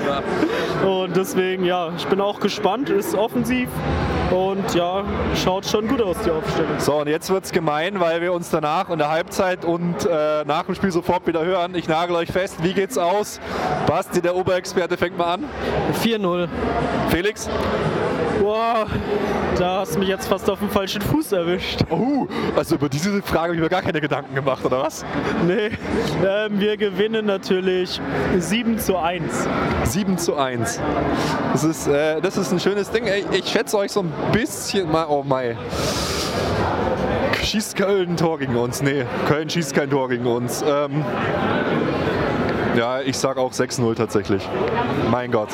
und 0.86 1.16
deswegen, 1.16 1.64
ja, 1.64 1.90
ich 1.96 2.06
bin 2.06 2.20
auch 2.20 2.40
gespannt, 2.40 2.90
ist 2.90 3.14
offensiv 3.14 3.68
und 4.30 4.74
ja, 4.74 5.02
schaut 5.42 5.66
schon 5.66 5.88
gut 5.88 6.00
aus, 6.00 6.16
die 6.24 6.30
Aufstellung. 6.30 6.78
So, 6.78 7.00
und 7.00 7.08
jetzt 7.08 7.30
wird's 7.30 7.50
gemein, 7.50 7.98
weil 7.98 8.20
wir 8.20 8.32
uns 8.32 8.50
danach 8.50 8.88
in 8.90 8.98
der 8.98 9.10
Halbzeit 9.10 9.64
und 9.64 10.06
äh, 10.06 10.44
nach 10.44 10.64
dem 10.64 10.74
Spiel 10.74 10.92
sofort 10.92 11.26
wieder 11.26 11.44
hören. 11.44 11.74
Ich 11.74 11.88
nagel 11.88 12.14
euch 12.16 12.30
fest, 12.30 12.62
wie 12.62 12.72
geht's 12.72 12.96
aus? 12.96 13.09
Basti, 13.86 14.20
der 14.20 14.34
Oberexperte, 14.34 14.96
fängt 14.96 15.16
mal 15.18 15.34
an. 15.34 15.44
4-0. 16.02 16.48
Felix? 17.08 17.48
Boah, 18.40 18.86
da 19.58 19.80
hast 19.80 19.94
du 19.94 19.98
mich 19.98 20.08
jetzt 20.08 20.26
fast 20.26 20.48
auf 20.48 20.60
dem 20.60 20.70
falschen 20.70 21.02
Fuß 21.02 21.32
erwischt. 21.32 21.80
Oh, 21.90 22.26
also 22.56 22.76
über 22.76 22.88
diese 22.88 23.20
Frage 23.20 23.48
habe 23.48 23.54
ich 23.56 23.60
mir 23.60 23.68
gar 23.68 23.82
keine 23.82 24.00
Gedanken 24.00 24.34
gemacht, 24.34 24.64
oder 24.64 24.82
was? 24.82 25.04
Nee, 25.46 25.70
ähm, 26.26 26.58
wir 26.58 26.78
gewinnen 26.78 27.26
natürlich 27.26 28.00
7 28.38 28.78
zu 28.78 28.96
1. 28.96 29.46
7 29.84 30.16
zu 30.16 30.36
1. 30.36 30.80
Das 31.52 31.64
ist, 31.64 31.86
äh, 31.86 32.20
das 32.22 32.38
ist 32.38 32.50
ein 32.50 32.60
schönes 32.60 32.90
Ding. 32.90 33.04
Ey, 33.04 33.24
Ich 33.32 33.48
schätze 33.48 33.76
euch 33.76 33.92
so 33.92 34.00
ein 34.00 34.12
bisschen 34.32 34.90
mal. 34.90 35.06
Oh 35.08 35.22
mein. 35.26 35.58
Schießt 37.42 37.76
Köln 37.76 38.10
ein 38.10 38.16
Tor 38.16 38.38
gegen 38.38 38.56
uns? 38.56 38.80
Nee, 38.82 39.04
Köln 39.26 39.50
schießt 39.50 39.74
kein 39.74 39.90
Tor 39.90 40.08
gegen 40.08 40.26
uns. 40.26 40.62
Ähm, 40.66 41.04
ja, 42.80 43.02
ich 43.02 43.18
sag 43.18 43.36
auch 43.36 43.52
6-0 43.52 43.94
tatsächlich. 43.94 44.42
Mein 45.10 45.30
Gott. 45.30 45.50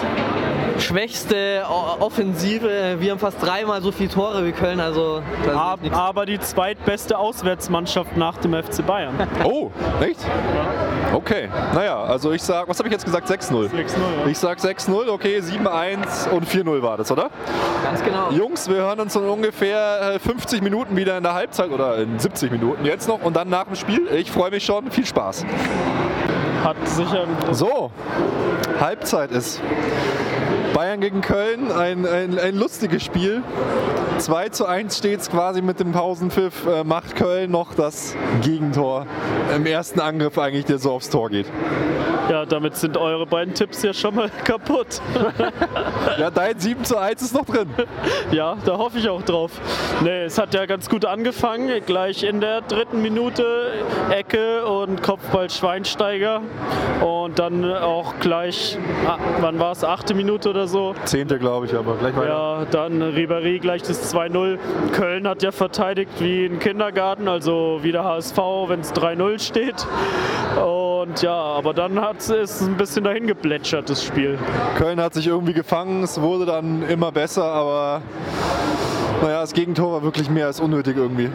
Schwächste 0.78 1.64
Offensive. 1.98 2.96
Wir 3.00 3.10
haben 3.10 3.18
fast 3.18 3.42
dreimal 3.42 3.82
so 3.82 3.90
viele 3.90 4.10
Tore 4.10 4.46
wie 4.46 4.52
Köln. 4.52 4.78
Also 4.78 5.22
da 5.38 5.44
sehe 5.44 5.52
ich 5.52 5.58
Ab, 5.58 5.82
nichts. 5.82 5.98
aber 5.98 6.24
die 6.26 6.38
zweitbeste 6.38 7.18
Auswärtsmannschaft 7.18 8.16
nach 8.16 8.36
dem 8.38 8.54
FC 8.54 8.86
Bayern. 8.86 9.14
Oh, 9.44 9.70
echt? 10.00 10.20
Okay. 11.12 11.48
Naja, 11.74 12.00
also 12.02 12.30
ich 12.30 12.42
sag, 12.42 12.68
was 12.68 12.78
habe 12.78 12.88
ich 12.88 12.92
jetzt 12.92 13.04
gesagt? 13.04 13.28
6-0. 13.28 13.70
6-0, 13.70 13.72
ja. 13.72 14.26
Ich 14.30 14.38
sag 14.38 14.58
6-0, 14.58 15.08
okay, 15.08 15.40
7-1 15.40 16.30
und 16.30 16.46
4-0 16.46 16.82
war 16.82 16.96
das, 16.96 17.10
oder? 17.10 17.30
Ganz 17.82 18.04
genau. 18.04 18.30
Jungs, 18.30 18.68
wir 18.68 18.76
hören 18.76 19.00
uns 19.00 19.16
in 19.16 19.22
ungefähr 19.22 20.14
äh, 20.14 20.18
50 20.20 20.62
Minuten 20.62 20.96
wieder 20.96 21.16
in 21.16 21.22
der 21.24 21.34
Halbzeit 21.34 21.70
oder 21.70 21.96
in 21.98 22.18
70 22.18 22.50
Minuten 22.52 22.84
jetzt 22.84 23.08
noch 23.08 23.22
und 23.22 23.34
dann 23.34 23.48
nach 23.48 23.64
dem 23.64 23.76
Spiel. 23.76 24.06
Ich 24.14 24.30
freue 24.30 24.50
mich 24.50 24.64
schon. 24.64 24.90
Viel 24.90 25.06
Spaß. 25.06 25.44
Hat 26.66 26.76
sicher 26.88 27.28
So, 27.52 27.92
Halbzeit 28.80 29.30
ist. 29.30 29.60
Bayern 30.74 31.00
gegen 31.00 31.20
Köln, 31.20 31.70
ein, 31.70 32.04
ein, 32.04 32.40
ein 32.40 32.56
lustiges 32.56 33.04
Spiel. 33.04 33.44
2 34.18 34.48
zu 34.48 34.66
1 34.66 34.98
steht 34.98 35.20
es 35.20 35.30
quasi 35.30 35.62
mit 35.62 35.78
dem 35.78 35.92
Pausenpfiff. 35.92 36.66
Äh, 36.66 36.82
macht 36.82 37.14
Köln 37.14 37.52
noch 37.52 37.74
das 37.74 38.16
Gegentor 38.42 39.06
im 39.54 39.64
ersten 39.64 40.00
Angriff 40.00 40.36
eigentlich, 40.38 40.64
der 40.64 40.80
so 40.80 40.90
aufs 40.90 41.08
Tor 41.08 41.30
geht. 41.30 41.46
Ja, 42.28 42.44
damit 42.44 42.76
sind 42.76 42.96
eure 42.96 43.26
beiden 43.26 43.54
Tipps 43.54 43.82
ja 43.82 43.92
schon 43.94 44.14
mal 44.14 44.30
kaputt. 44.44 45.00
Ja, 46.18 46.30
dein 46.30 46.58
7 46.58 46.82
zu 46.84 46.96
1 46.96 47.20
ist 47.20 47.34
noch 47.34 47.44
drin. 47.44 47.68
Ja, 48.30 48.56
da 48.64 48.78
hoffe 48.78 48.98
ich 48.98 49.08
auch 49.08 49.20
drauf. 49.22 49.50
Nee, 50.02 50.24
es 50.24 50.38
hat 50.38 50.54
ja 50.54 50.64
ganz 50.64 50.88
gut 50.88 51.04
angefangen. 51.04 51.68
Gleich 51.84 52.22
in 52.22 52.40
der 52.40 52.62
dritten 52.62 53.02
Minute 53.02 53.72
Ecke 54.10 54.64
und 54.64 55.02
Kopfball 55.02 55.50
Schweinsteiger. 55.50 56.40
Und 57.04 57.38
dann 57.38 57.70
auch 57.70 58.14
gleich, 58.20 58.78
ah, 59.06 59.18
wann 59.40 59.58
war 59.58 59.72
es, 59.72 59.84
achte 59.84 60.14
Minute 60.14 60.50
oder 60.50 60.66
so. 60.66 60.94
Zehnte, 61.04 61.38
glaube 61.38 61.66
ich, 61.66 61.74
aber 61.74 61.96
gleich 61.96 62.16
weiter. 62.16 62.28
Ja, 62.28 62.64
dann 62.70 63.02
Ribéry 63.02 63.58
gleich 63.60 63.82
das 63.82 64.14
2-0. 64.14 64.58
Köln 64.92 65.28
hat 65.28 65.42
ja 65.42 65.52
verteidigt 65.52 66.12
wie 66.18 66.46
ein 66.46 66.58
Kindergarten, 66.58 67.28
also 67.28 67.80
wie 67.82 67.92
der 67.92 68.04
HSV, 68.04 68.38
wenn 68.68 68.80
es 68.80 68.94
3-0 68.94 69.38
steht. 69.38 69.86
Und 70.56 71.20
ja, 71.20 71.34
aber 71.34 71.74
dann 71.74 72.00
hat 72.00 72.15
ist 72.16 72.30
es 72.30 72.62
ein 72.62 72.76
bisschen 72.76 73.04
dahin 73.04 73.26
geplätschert, 73.26 73.90
das 73.90 74.02
Spiel. 74.02 74.38
Köln 74.78 75.00
hat 75.00 75.14
sich 75.14 75.26
irgendwie 75.26 75.52
gefangen, 75.52 76.02
es 76.02 76.20
wurde 76.20 76.46
dann 76.46 76.82
immer 76.88 77.12
besser, 77.12 77.44
aber 77.44 78.02
naja, 79.22 79.40
das 79.40 79.52
Gegentor 79.52 79.92
war 79.92 80.02
wirklich 80.02 80.28
mehr 80.30 80.46
als 80.46 80.60
unnötig 80.60 80.96
irgendwie. 80.96 81.30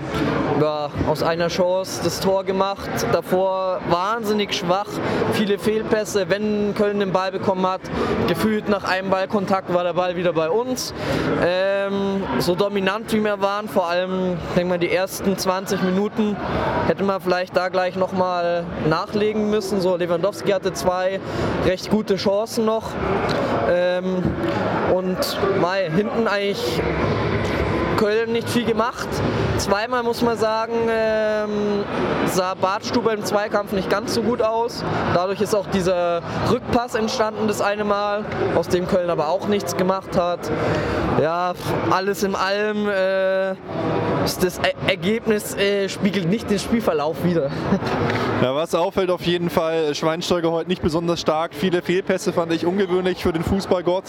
ja, 0.62 0.90
aus 1.08 1.24
einer 1.24 1.48
Chance 1.48 2.02
das 2.04 2.20
Tor 2.20 2.44
gemacht. 2.44 2.90
Davor 3.12 3.80
wahnsinnig 3.90 4.54
schwach, 4.54 4.88
viele 5.34 5.58
Fehlpässe. 5.58 6.30
Wenn 6.30 6.76
Köln 6.76 7.00
den 7.00 7.12
Ball 7.12 7.32
bekommen 7.32 7.66
hat, 7.66 7.82
gefühlt 8.28 8.70
nach 8.70 8.84
einem 8.84 9.10
Ballkontakt 9.10 9.74
war 9.74 9.84
der 9.84 9.94
Ball 9.94 10.16
wieder 10.16 10.34
bei 10.34 10.50
uns. 10.50 10.94
Ähm, 11.44 12.24
so 12.40 12.56
dominant 12.56 13.12
wie 13.14 13.24
wir 13.24 13.42
waren, 13.42 13.68
vor 13.68 13.90
allem, 13.90 14.38
denke 14.56 14.70
mal, 14.70 14.80
die 14.80 14.92
ersten 14.92 15.38
20 15.38 15.82
Minuten 15.82 16.36
hätte 16.88 17.04
man 17.04 17.20
vielleicht 17.22 17.56
da 17.58 17.70
gleich 17.70 17.96
nochmal 17.96 18.64
nachlegen 18.90 19.50
müssen. 19.50 19.82
So 19.82 19.96
Lewandowski 19.96 20.52
hatte 20.52 20.74
zwei 20.74 21.20
recht 21.66 21.90
gute 21.90 22.16
Chancen 22.18 22.66
noch. 22.66 22.92
Ähm, 23.70 24.24
und 24.94 25.18
Mai, 25.62 25.90
hinten 25.90 26.28
eigentlich 26.28 26.82
Köln 28.02 28.32
nicht 28.34 28.50
viel 28.50 28.66
gemacht. 28.66 29.08
Zweimal 29.60 30.02
muss 30.02 30.24
man 30.24 30.36
sagen, 30.36 30.74
ähm, 30.90 31.84
sah 32.26 32.56
Bartstuber 32.56 33.14
im 33.14 33.24
Zweikampf 33.24 33.74
nicht 33.74 33.92
ganz 33.92 34.16
so 34.16 34.24
gut 34.24 34.42
aus. 34.42 34.84
Dadurch 35.14 35.40
ist 35.40 35.54
auch 35.54 35.68
dieser 35.68 36.24
Rückpass 36.50 36.96
entstanden, 36.96 37.48
das 37.48 37.62
eine 37.62 37.84
Mal, 37.84 38.26
aus 38.56 38.70
dem 38.70 38.88
Köln 38.88 39.12
aber 39.12 39.28
auch 39.28 39.48
nichts 39.48 39.78
gemacht 39.78 40.18
hat. 40.18 40.40
Ja, 41.22 41.54
alles 41.92 42.24
in 42.24 42.34
allem, 42.34 42.90
äh, 42.90 43.54
das 44.24 44.58
Er- 44.64 44.90
Ergebnis 44.90 45.56
äh, 45.56 45.88
spiegelt 45.88 46.28
nicht 46.28 46.50
den 46.50 46.58
Spielverlauf 46.58 47.24
wider. 47.24 47.52
Ja, 48.42 48.56
was 48.56 48.74
auffällt 48.74 49.12
auf 49.12 49.22
jeden 49.22 49.52
Fall, 49.52 49.94
Schweinsteiger 49.94 50.52
heute 50.52 50.70
nicht 50.70 50.82
besonders 50.82 51.22
stark. 51.22 51.52
Viele 51.54 51.84
Fehlpässe 51.84 52.34
fand 52.34 52.52
ich 52.52 52.66
ungewöhnlich 52.66 53.22
für 53.22 53.32
den 53.32 53.44
Fußballgott. 53.44 54.06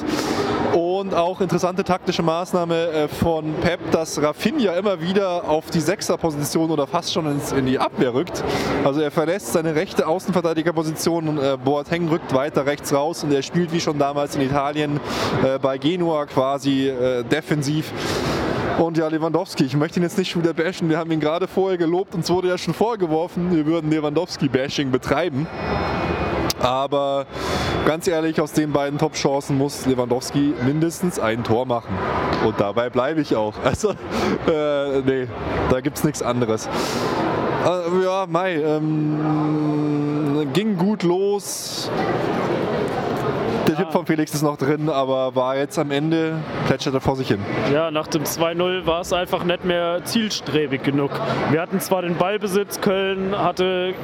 Und 0.72 1.12
auch 1.12 1.42
interessante 1.42 1.84
taktische 1.84 2.22
Maßnahme 2.22 2.74
äh, 2.74 3.08
von 3.08 3.54
Pep, 3.60 3.78
dass 3.90 4.22
Rafinha 4.22 4.72
immer 4.72 5.02
wieder 5.02 5.46
auf 5.48 5.68
die 5.68 5.80
Sechserposition 5.80 6.70
oder 6.70 6.86
fast 6.86 7.12
schon 7.12 7.40
in 7.56 7.66
die 7.66 7.78
Abwehr 7.78 8.14
rückt. 8.14 8.42
Also 8.82 9.02
er 9.02 9.10
verlässt 9.10 9.52
seine 9.52 9.74
rechte 9.74 10.06
Außenverteidigerposition 10.06 11.28
und 11.28 11.38
äh, 11.38 11.58
Boateng 11.62 12.08
rückt 12.08 12.32
weiter 12.32 12.64
rechts 12.64 12.92
raus 12.94 13.22
und 13.22 13.32
er 13.32 13.42
spielt 13.42 13.72
wie 13.72 13.80
schon 13.80 13.98
damals 13.98 14.34
in 14.34 14.40
Italien 14.42 14.98
äh, 15.44 15.58
bei 15.58 15.76
Genua 15.76 16.24
quasi 16.26 16.92
defensiv. 17.30 17.92
Und 18.78 18.96
ja, 18.96 19.08
Lewandowski, 19.08 19.64
ich 19.64 19.76
möchte 19.76 20.00
ihn 20.00 20.02
jetzt 20.02 20.16
nicht 20.16 20.36
wieder 20.36 20.54
bashen. 20.54 20.88
Wir 20.88 20.98
haben 20.98 21.10
ihn 21.10 21.20
gerade 21.20 21.46
vorher 21.46 21.76
gelobt. 21.76 22.14
Uns 22.14 22.30
wurde 22.30 22.48
ja 22.48 22.58
schon 22.58 22.74
vorgeworfen, 22.74 23.54
wir 23.54 23.66
würden 23.66 23.90
Lewandowski-Bashing 23.90 24.90
betreiben. 24.90 25.46
Aber 26.62 27.26
ganz 27.86 28.06
ehrlich, 28.06 28.40
aus 28.40 28.52
den 28.52 28.72
beiden 28.72 28.98
Top-Chancen 28.98 29.58
muss 29.58 29.84
Lewandowski 29.84 30.54
mindestens 30.64 31.18
ein 31.18 31.42
Tor 31.42 31.66
machen. 31.66 31.98
Und 32.46 32.60
dabei 32.60 32.88
bleibe 32.88 33.20
ich 33.20 33.34
auch. 33.36 33.54
Also, 33.64 33.90
äh, 33.90 35.00
nee, 35.00 35.26
da 35.70 35.80
gibt 35.80 35.96
es 35.96 36.04
nichts 36.04 36.22
anderes. 36.22 36.68
Äh, 37.64 38.04
ja, 38.04 38.26
Mai, 38.28 38.56
ähm, 38.56 40.46
ging 40.52 40.76
gut 40.76 41.02
los. 41.02 41.90
Der 43.72 43.78
Tipp 43.78 43.92
von 43.92 44.04
Felix 44.04 44.34
ist 44.34 44.42
noch 44.42 44.58
drin, 44.58 44.90
aber 44.90 45.34
war 45.34 45.56
jetzt 45.56 45.78
am 45.78 45.90
Ende, 45.92 46.34
plätscherte 46.66 47.00
vor 47.00 47.16
sich 47.16 47.28
hin. 47.28 47.38
Ja, 47.72 47.90
nach 47.90 48.06
dem 48.06 48.24
2-0 48.24 48.84
war 48.84 49.00
es 49.00 49.14
einfach 49.14 49.44
nicht 49.44 49.64
mehr 49.64 50.04
zielstrebig 50.04 50.82
genug. 50.82 51.10
Wir 51.50 51.62
hatten 51.62 51.80
zwar 51.80 52.02
den 52.02 52.16
Ballbesitz, 52.16 52.82
Köln 52.82 53.34
hatte 53.34 53.94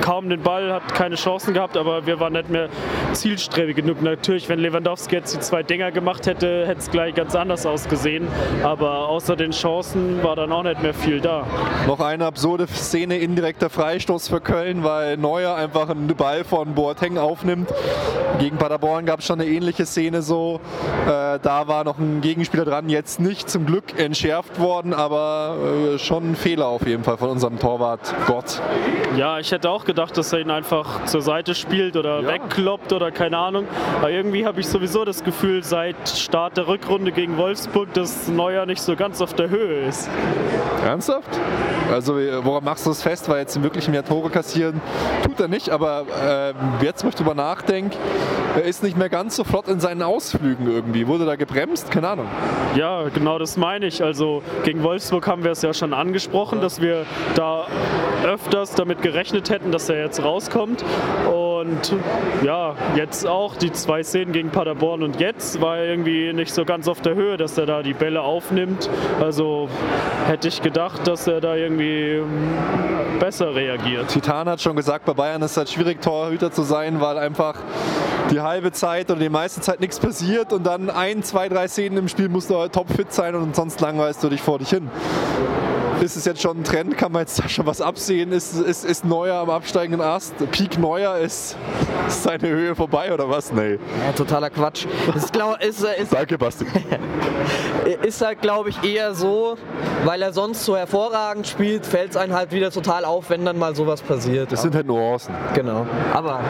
kaum 0.00 0.28
den 0.30 0.40
Ball, 0.40 0.72
hat 0.72 0.94
keine 0.94 1.16
Chancen 1.16 1.52
gehabt, 1.52 1.76
aber 1.76 2.06
wir 2.06 2.20
waren 2.20 2.32
nicht 2.32 2.48
mehr 2.48 2.68
zielstrebig 3.12 3.76
genug. 3.76 4.00
Natürlich, 4.02 4.48
wenn 4.48 4.58
Lewandowski 4.58 5.16
jetzt 5.16 5.34
die 5.34 5.40
zwei 5.40 5.62
Dinger 5.62 5.90
gemacht 5.92 6.26
hätte, 6.26 6.66
hätte 6.66 6.80
es 6.80 6.90
gleich 6.90 7.14
ganz 7.14 7.34
anders 7.34 7.66
ausgesehen. 7.66 8.28
Aber 8.62 9.08
außer 9.08 9.36
den 9.36 9.50
Chancen 9.50 10.22
war 10.22 10.36
dann 10.36 10.52
auch 10.52 10.62
nicht 10.62 10.82
mehr 10.82 10.94
viel 10.94 11.20
da. 11.20 11.46
Noch 11.86 12.00
eine 12.00 12.26
absurde 12.26 12.66
Szene, 12.66 13.18
indirekter 13.18 13.68
Freistoß 13.68 14.28
für 14.28 14.40
Köln, 14.40 14.82
weil 14.82 15.16
Neuer 15.16 15.54
einfach 15.56 15.88
einen 15.88 16.06
Ball 16.08 16.44
von 16.44 16.74
Boateng 16.74 17.18
aufnimmt. 17.18 17.72
Gegen 18.38 18.56
Paderborn 18.56 18.93
gab 19.02 19.20
es 19.20 19.26
schon 19.26 19.40
eine 19.40 19.50
ähnliche 19.50 19.84
Szene 19.86 20.22
so. 20.22 20.60
Äh, 21.06 21.38
da 21.42 21.66
war 21.66 21.84
noch 21.84 21.98
ein 21.98 22.20
Gegenspieler 22.20 22.64
dran, 22.64 22.88
jetzt 22.88 23.20
nicht 23.20 23.50
zum 23.50 23.66
Glück 23.66 23.98
entschärft 23.98 24.58
worden, 24.60 24.94
aber 24.94 25.56
äh, 25.94 25.98
schon 25.98 26.30
ein 26.32 26.36
Fehler 26.36 26.66
auf 26.68 26.86
jeden 26.86 27.04
Fall 27.04 27.16
von 27.18 27.30
unserem 27.30 27.58
Torwart 27.58 28.14
Gott. 28.26 28.60
Ja, 29.16 29.38
ich 29.38 29.50
hätte 29.52 29.70
auch 29.70 29.84
gedacht, 29.84 30.16
dass 30.16 30.32
er 30.32 30.40
ihn 30.40 30.50
einfach 30.50 31.04
zur 31.04 31.22
Seite 31.22 31.54
spielt 31.54 31.96
oder 31.96 32.20
Ja. 32.20 32.28
wegkloppt 32.28 32.92
oder 32.92 33.10
keine 33.10 33.38
Ahnung. 33.38 33.66
Aber 33.98 34.10
irgendwie 34.10 34.46
habe 34.46 34.60
ich 34.60 34.68
sowieso 34.68 35.04
das 35.04 35.22
Gefühl, 35.24 35.62
seit 35.64 36.08
Start 36.08 36.56
der 36.56 36.68
Rückrunde 36.68 37.12
gegen 37.12 37.36
Wolfsburg, 37.36 37.92
dass 37.94 38.28
Neuer 38.28 38.66
nicht 38.66 38.80
so 38.82 38.94
ganz 38.96 39.20
auf 39.20 39.34
der 39.34 39.50
Höhe 39.50 39.86
ist. 39.86 40.08
Ernsthaft? 40.84 41.28
Also 41.92 42.18
äh, 42.18 42.44
woran 42.44 42.64
machst 42.64 42.86
du 42.86 42.90
das 42.90 43.02
fest? 43.02 43.28
Weil 43.28 43.40
jetzt 43.40 43.60
wirklich 43.62 43.88
mehr 43.88 44.04
Tore 44.04 44.30
kassieren 44.30 44.80
tut 45.24 45.40
er 45.40 45.48
nicht, 45.48 45.70
aber 45.70 46.04
äh, 46.80 46.84
jetzt, 46.84 47.04
wo 47.04 47.08
ich 47.08 47.14
drüber 47.14 47.34
nachdenke, 47.34 47.96
ist 48.64 48.82
nicht 48.84 48.96
mehr 48.96 49.08
ganz 49.08 49.34
so 49.34 49.42
flott 49.42 49.66
in 49.66 49.80
seinen 49.80 50.02
Ausflügen 50.02 50.70
irgendwie. 50.70 51.08
Wurde 51.08 51.26
da 51.26 51.34
gebremst? 51.34 51.90
Keine 51.90 52.08
Ahnung. 52.08 52.26
Ja, 52.76 53.08
genau 53.08 53.38
das 53.38 53.56
meine 53.56 53.86
ich. 53.86 54.02
Also 54.04 54.42
gegen 54.62 54.82
Wolfsburg 54.82 55.26
haben 55.26 55.42
wir 55.42 55.50
es 55.50 55.62
ja 55.62 55.74
schon 55.74 55.92
angesprochen, 55.92 56.60
dass 56.60 56.80
wir 56.80 57.06
da 57.34 57.66
öfters 58.24 58.74
damit 58.74 59.02
gerechnet 59.02 59.50
hätten, 59.50 59.72
dass 59.72 59.88
er 59.88 60.04
jetzt 60.04 60.22
rauskommt. 60.22 60.84
Und 61.26 61.53
ja, 62.42 62.74
jetzt 62.96 63.26
auch 63.26 63.56
die 63.56 63.72
zwei 63.72 64.02
Szenen 64.02 64.32
gegen 64.32 64.50
Paderborn 64.50 65.02
und 65.02 65.20
jetzt 65.20 65.60
war 65.60 65.78
er 65.78 65.86
irgendwie 65.86 66.32
nicht 66.32 66.52
so 66.52 66.64
ganz 66.64 66.88
auf 66.88 67.00
der 67.00 67.14
Höhe, 67.14 67.36
dass 67.36 67.58
er 67.58 67.66
da 67.66 67.82
die 67.82 67.94
Bälle 67.94 68.22
aufnimmt. 68.22 68.88
Also 69.20 69.68
hätte 70.26 70.48
ich 70.48 70.62
gedacht, 70.62 71.06
dass 71.06 71.26
er 71.26 71.40
da 71.40 71.54
irgendwie 71.54 72.20
mm, 72.20 73.18
besser 73.18 73.54
reagiert. 73.54 74.08
Titan 74.08 74.48
hat 74.48 74.60
schon 74.60 74.76
gesagt, 74.76 75.04
bei 75.04 75.12
Bayern 75.12 75.42
ist 75.42 75.52
es 75.52 75.56
halt 75.56 75.70
schwierig, 75.70 76.00
Torhüter 76.00 76.50
zu 76.50 76.62
sein, 76.62 77.00
weil 77.00 77.18
einfach 77.18 77.56
die 78.30 78.40
halbe 78.40 78.72
Zeit 78.72 79.10
oder 79.10 79.20
die 79.20 79.28
meiste 79.28 79.60
Zeit 79.60 79.80
nichts 79.80 79.98
passiert 79.98 80.52
und 80.52 80.64
dann 80.66 80.90
ein, 80.90 81.22
zwei, 81.22 81.48
drei 81.48 81.68
Szenen 81.68 81.98
im 81.98 82.08
Spiel 82.08 82.28
musst 82.28 82.50
du 82.50 82.58
halt 82.58 82.72
topfit 82.72 83.12
sein 83.12 83.34
und 83.34 83.54
sonst 83.54 83.80
langweilst 83.80 84.22
du 84.24 84.28
dich 84.28 84.40
vor 84.40 84.58
dich 84.58 84.70
hin. 84.70 84.90
Ist 86.00 86.16
es 86.16 86.24
jetzt 86.24 86.42
schon 86.42 86.58
ein 86.58 86.64
Trend? 86.64 86.96
Kann 86.96 87.12
man 87.12 87.22
jetzt 87.22 87.38
da 87.38 87.48
schon 87.48 87.66
was 87.66 87.80
absehen? 87.80 88.32
Ist, 88.32 88.54
ist, 88.54 88.84
ist 88.84 89.04
Neuer 89.04 89.36
am 89.36 89.50
absteigenden 89.50 90.00
Ast? 90.00 90.34
Peak 90.50 90.78
Neuer 90.78 91.16
ist, 91.18 91.56
ist 92.06 92.22
seine 92.22 92.48
Höhe 92.48 92.74
vorbei 92.74 93.12
oder 93.12 93.28
was? 93.28 93.52
Nee. 93.52 93.78
Ja, 94.04 94.12
totaler 94.16 94.50
Quatsch. 94.50 94.86
Ist, 95.14 95.32
glaub, 95.32 95.60
ist, 95.62 95.84
ist, 95.84 96.12
Danke, 96.12 96.36
Basti. 96.36 96.66
ist 98.02 98.20
halt, 98.20 98.42
glaube 98.42 98.70
ich, 98.70 98.82
eher 98.84 99.14
so, 99.14 99.56
weil 100.04 100.22
er 100.22 100.32
sonst 100.32 100.64
so 100.64 100.76
hervorragend 100.76 101.46
spielt, 101.46 101.86
fällt 101.86 102.10
es 102.10 102.16
einem 102.16 102.34
halt 102.34 102.52
wieder 102.52 102.70
total 102.70 103.04
auf, 103.04 103.30
wenn 103.30 103.44
dann 103.44 103.58
mal 103.58 103.74
sowas 103.74 104.02
passiert. 104.02 104.52
Das 104.52 104.62
sind 104.62 104.74
halt 104.74 104.86
Nuancen. 104.86 105.34
genau. 105.54 105.86
Aber 106.12 106.40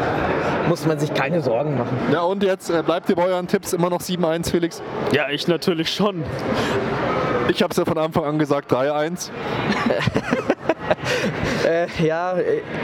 muss 0.68 0.86
man 0.86 0.98
sich 0.98 1.12
keine 1.12 1.42
Sorgen 1.42 1.76
machen. 1.76 1.96
Ja, 2.12 2.22
und 2.22 2.42
jetzt 2.42 2.70
äh, 2.70 2.82
bleibt 2.82 3.08
ihr 3.10 3.16
bei 3.16 3.24
euren 3.24 3.46
Tipps 3.46 3.72
immer 3.72 3.90
noch 3.90 4.00
7-1, 4.00 4.50
Felix? 4.50 4.82
Ja, 5.12 5.28
ich 5.28 5.46
natürlich 5.48 5.92
schon. 5.92 6.24
Ich 7.48 7.62
habe 7.62 7.70
es 7.70 7.76
ja 7.76 7.84
von 7.84 7.98
Anfang 7.98 8.24
an 8.24 8.38
gesagt, 8.38 8.72
3-1. 8.72 9.30
Äh, 11.64 11.86
ja, 12.04 12.36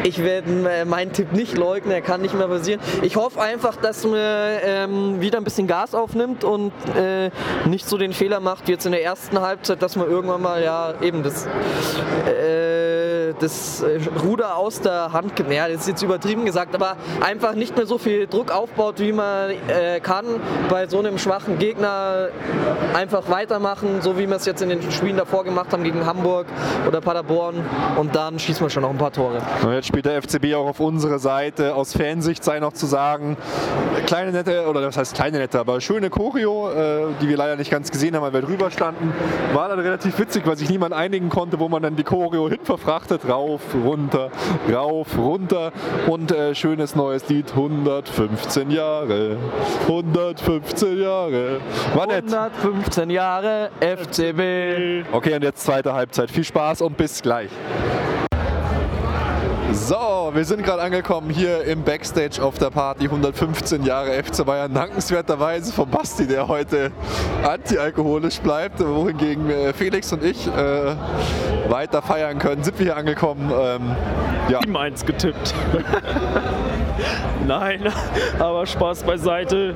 ich 0.04 0.22
werde 0.22 0.50
äh, 0.70 0.84
meinen 0.86 1.12
Tipp 1.12 1.32
nicht 1.32 1.58
leugnen, 1.58 1.92
er 1.92 2.00
kann 2.00 2.22
nicht 2.22 2.34
mehr 2.34 2.48
passieren. 2.48 2.80
Ich 3.02 3.16
hoffe 3.16 3.40
einfach, 3.40 3.76
dass 3.76 4.04
man 4.04 4.18
ähm, 4.18 5.20
wieder 5.20 5.38
ein 5.38 5.44
bisschen 5.44 5.66
Gas 5.66 5.94
aufnimmt 5.94 6.44
und 6.44 6.72
äh, 6.96 7.30
nicht 7.66 7.86
so 7.86 7.98
den 7.98 8.14
Fehler 8.14 8.40
macht 8.40 8.68
wie 8.68 8.72
jetzt 8.72 8.86
in 8.86 8.92
der 8.92 9.04
ersten 9.04 9.40
Halbzeit, 9.40 9.82
dass 9.82 9.96
man 9.96 10.08
irgendwann 10.08 10.40
mal 10.40 10.62
ja 10.62 10.94
eben 11.02 11.22
das, 11.22 11.46
äh, 12.26 12.69
das 13.38 13.82
äh, 13.82 14.00
Ruder 14.22 14.56
aus 14.56 14.80
der 14.80 15.12
Hand, 15.12 15.32
ja, 15.50 15.68
das 15.68 15.82
ist 15.82 15.88
jetzt 15.88 16.02
übertrieben 16.02 16.44
gesagt, 16.44 16.74
aber 16.74 16.96
einfach 17.20 17.54
nicht 17.54 17.76
mehr 17.76 17.86
so 17.86 17.98
viel 17.98 18.26
Druck 18.26 18.50
aufbaut, 18.50 18.98
wie 18.98 19.12
man 19.12 19.50
äh, 19.50 20.00
kann 20.00 20.24
bei 20.68 20.86
so 20.86 20.98
einem 20.98 21.18
schwachen 21.18 21.58
Gegner 21.58 22.28
einfach 22.94 23.28
weitermachen, 23.30 24.02
so 24.02 24.18
wie 24.18 24.28
wir 24.28 24.36
es 24.36 24.46
jetzt 24.46 24.62
in 24.62 24.68
den 24.68 24.90
Spielen 24.90 25.16
davor 25.16 25.44
gemacht 25.44 25.72
haben 25.72 25.84
gegen 25.84 26.04
Hamburg 26.06 26.46
oder 26.86 27.00
Paderborn 27.00 27.56
und 27.96 28.14
dann 28.14 28.38
schießen 28.38 28.64
wir 28.64 28.70
schon 28.70 28.82
noch 28.82 28.90
ein 28.90 28.98
paar 28.98 29.12
Tore. 29.12 29.40
Und 29.62 29.72
jetzt 29.72 29.86
spielt 29.86 30.06
der 30.06 30.22
FCB 30.22 30.54
auch 30.54 30.66
auf 30.66 30.80
unsere 30.80 31.18
Seite. 31.18 31.74
Aus 31.74 31.92
Fansicht 31.92 32.44
sei 32.44 32.60
noch 32.60 32.72
zu 32.72 32.86
sagen, 32.86 33.36
kleine 34.06 34.32
nette, 34.32 34.66
oder 34.66 34.80
das 34.80 34.96
heißt 34.96 35.14
kleine 35.14 35.38
nette, 35.38 35.60
aber 35.60 35.80
schöne 35.80 36.10
Choreo, 36.10 36.70
äh, 36.70 37.06
die 37.20 37.28
wir 37.28 37.36
leider 37.36 37.56
nicht 37.56 37.70
ganz 37.70 37.90
gesehen 37.90 38.14
haben, 38.14 38.22
weil 38.22 38.32
wir 38.32 38.42
drüber 38.42 38.70
standen, 38.70 39.12
war 39.54 39.68
dann 39.68 39.78
relativ 39.78 40.18
witzig, 40.18 40.46
weil 40.46 40.56
sich 40.56 40.68
niemand 40.68 40.94
einigen 40.94 41.28
konnte, 41.28 41.58
wo 41.58 41.68
man 41.68 41.82
dann 41.82 41.96
die 41.96 42.04
Choreo 42.04 42.48
hin 42.48 42.60
verfrachtet. 42.62 43.19
Rauf, 43.28 43.60
runter, 43.84 44.30
rauf, 44.72 45.08
runter 45.18 45.72
und 46.06 46.32
äh, 46.32 46.54
schönes 46.54 46.94
neues 46.94 47.28
Lied, 47.28 47.50
115 47.50 48.70
Jahre, 48.70 49.36
115 49.86 51.00
Jahre. 51.00 51.60
War 51.94 52.06
nett. 52.06 52.32
115 52.32 53.10
Jahre 53.10 53.70
FCB. 53.80 55.12
Okay, 55.12 55.34
und 55.34 55.42
jetzt 55.42 55.64
zweite 55.64 55.92
Halbzeit. 55.92 56.30
Viel 56.30 56.44
Spaß 56.44 56.82
und 56.82 56.96
bis 56.96 57.20
gleich. 57.20 57.50
So, 59.72 59.96
wir 60.34 60.44
sind 60.44 60.62
gerade 60.62 60.82
angekommen 60.82 61.30
hier 61.30 61.64
im 61.64 61.82
Backstage 61.82 62.42
auf 62.42 62.58
der 62.58 62.70
Party 62.70 63.04
115 63.04 63.84
Jahre 63.84 64.22
FC 64.22 64.44
Bayern. 64.44 64.72
Dankenswerterweise 64.72 65.72
von 65.72 65.88
Basti, 65.88 66.26
der 66.26 66.46
heute 66.46 66.92
antialkoholisch 67.42 68.40
bleibt, 68.40 68.80
wohingegen 68.80 69.50
äh, 69.50 69.72
Felix 69.72 70.12
und 70.12 70.22
ich 70.24 70.46
äh, 70.46 70.94
weiter 71.68 72.02
feiern 72.02 72.38
können. 72.38 72.62
Sind 72.62 72.78
wir 72.78 72.86
hier 72.86 72.96
angekommen. 72.96 73.50
Ähm, 73.52 73.96
ja, 74.48 74.60
7-1 74.60 75.04
getippt. 75.04 75.54
Nein, 77.46 77.92
aber 78.38 78.66
Spaß 78.66 79.02
beiseite. 79.04 79.74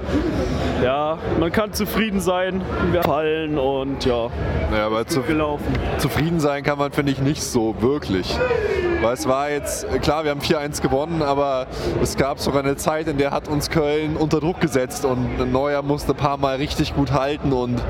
Ja, 0.83 1.19
man 1.39 1.53
kann 1.53 1.73
zufrieden 1.73 2.21
sein. 2.21 2.63
Wir 2.93 3.03
fallen 3.03 3.59
und 3.59 4.05
ja, 4.05 4.29
ja 4.75 4.87
aber 4.87 5.07
zu, 5.07 5.23
gelaufen. 5.23 5.73
zufrieden 5.99 6.41
sein 6.41 6.63
kann 6.63 6.79
man, 6.79 6.93
finde 6.93 7.13
ich, 7.13 7.21
nicht 7.21 7.43
so 7.43 7.75
wirklich. 7.81 8.39
Weil 9.01 9.15
es 9.15 9.29
war 9.29 9.51
jetzt, 9.51 9.87
klar, 10.01 10.25
wir 10.25 10.31
haben 10.31 10.41
4-1 10.41 10.81
gewonnen, 10.81 11.23
aber 11.23 11.67
es 12.03 12.17
gab 12.17 12.41
sogar 12.41 12.63
eine 12.63 12.77
Zeit, 12.77 13.07
in 13.07 13.19
der 13.19 13.33
hat 13.33 13.49
uns 13.49 13.69
Köln 13.69 14.17
unter 14.17 14.41
Druck 14.41 14.61
gesetzt 14.61 15.05
und 15.05 15.53
Neuer 15.53 15.83
musste 15.83 16.13
ein 16.13 16.17
paar 16.17 16.39
Mal 16.39 16.57
richtig 16.57 16.95
gut 16.95 17.13
halten 17.13 17.53
und 17.53 17.83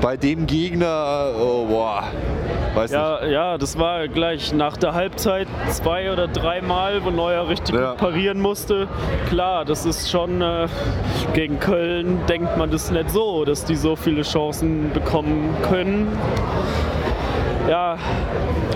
bei 0.00 0.16
dem 0.16 0.46
Gegner, 0.46 1.30
oh, 1.40 1.66
boah, 1.66 2.04
weiß 2.74 2.90
nicht. 2.90 3.00
Ja, 3.00 3.24
ja, 3.26 3.58
das 3.58 3.78
war 3.78 4.06
gleich 4.08 4.52
nach 4.52 4.76
der 4.76 4.94
Halbzeit 4.94 5.48
zwei 5.68 6.12
oder 6.12 6.28
dreimal, 6.28 7.04
wo 7.04 7.10
Neuer 7.10 7.48
richtig 7.48 7.74
Ja. 7.74 7.94
parieren 7.94 8.40
musste. 8.40 8.88
Klar, 9.28 9.64
das 9.64 9.84
ist 9.86 10.10
schon 10.10 10.42
äh, 10.42 10.66
gegen 11.32 11.58
Köln 11.60 12.20
denkt 12.28 12.56
man 12.56 12.70
das 12.70 12.90
nicht 12.90 13.10
so, 13.10 13.44
dass 13.44 13.64
die 13.64 13.76
so 13.76 13.96
viele 13.96 14.22
Chancen 14.22 14.92
bekommen 14.92 15.54
können. 15.68 16.08
Ja, 17.68 17.96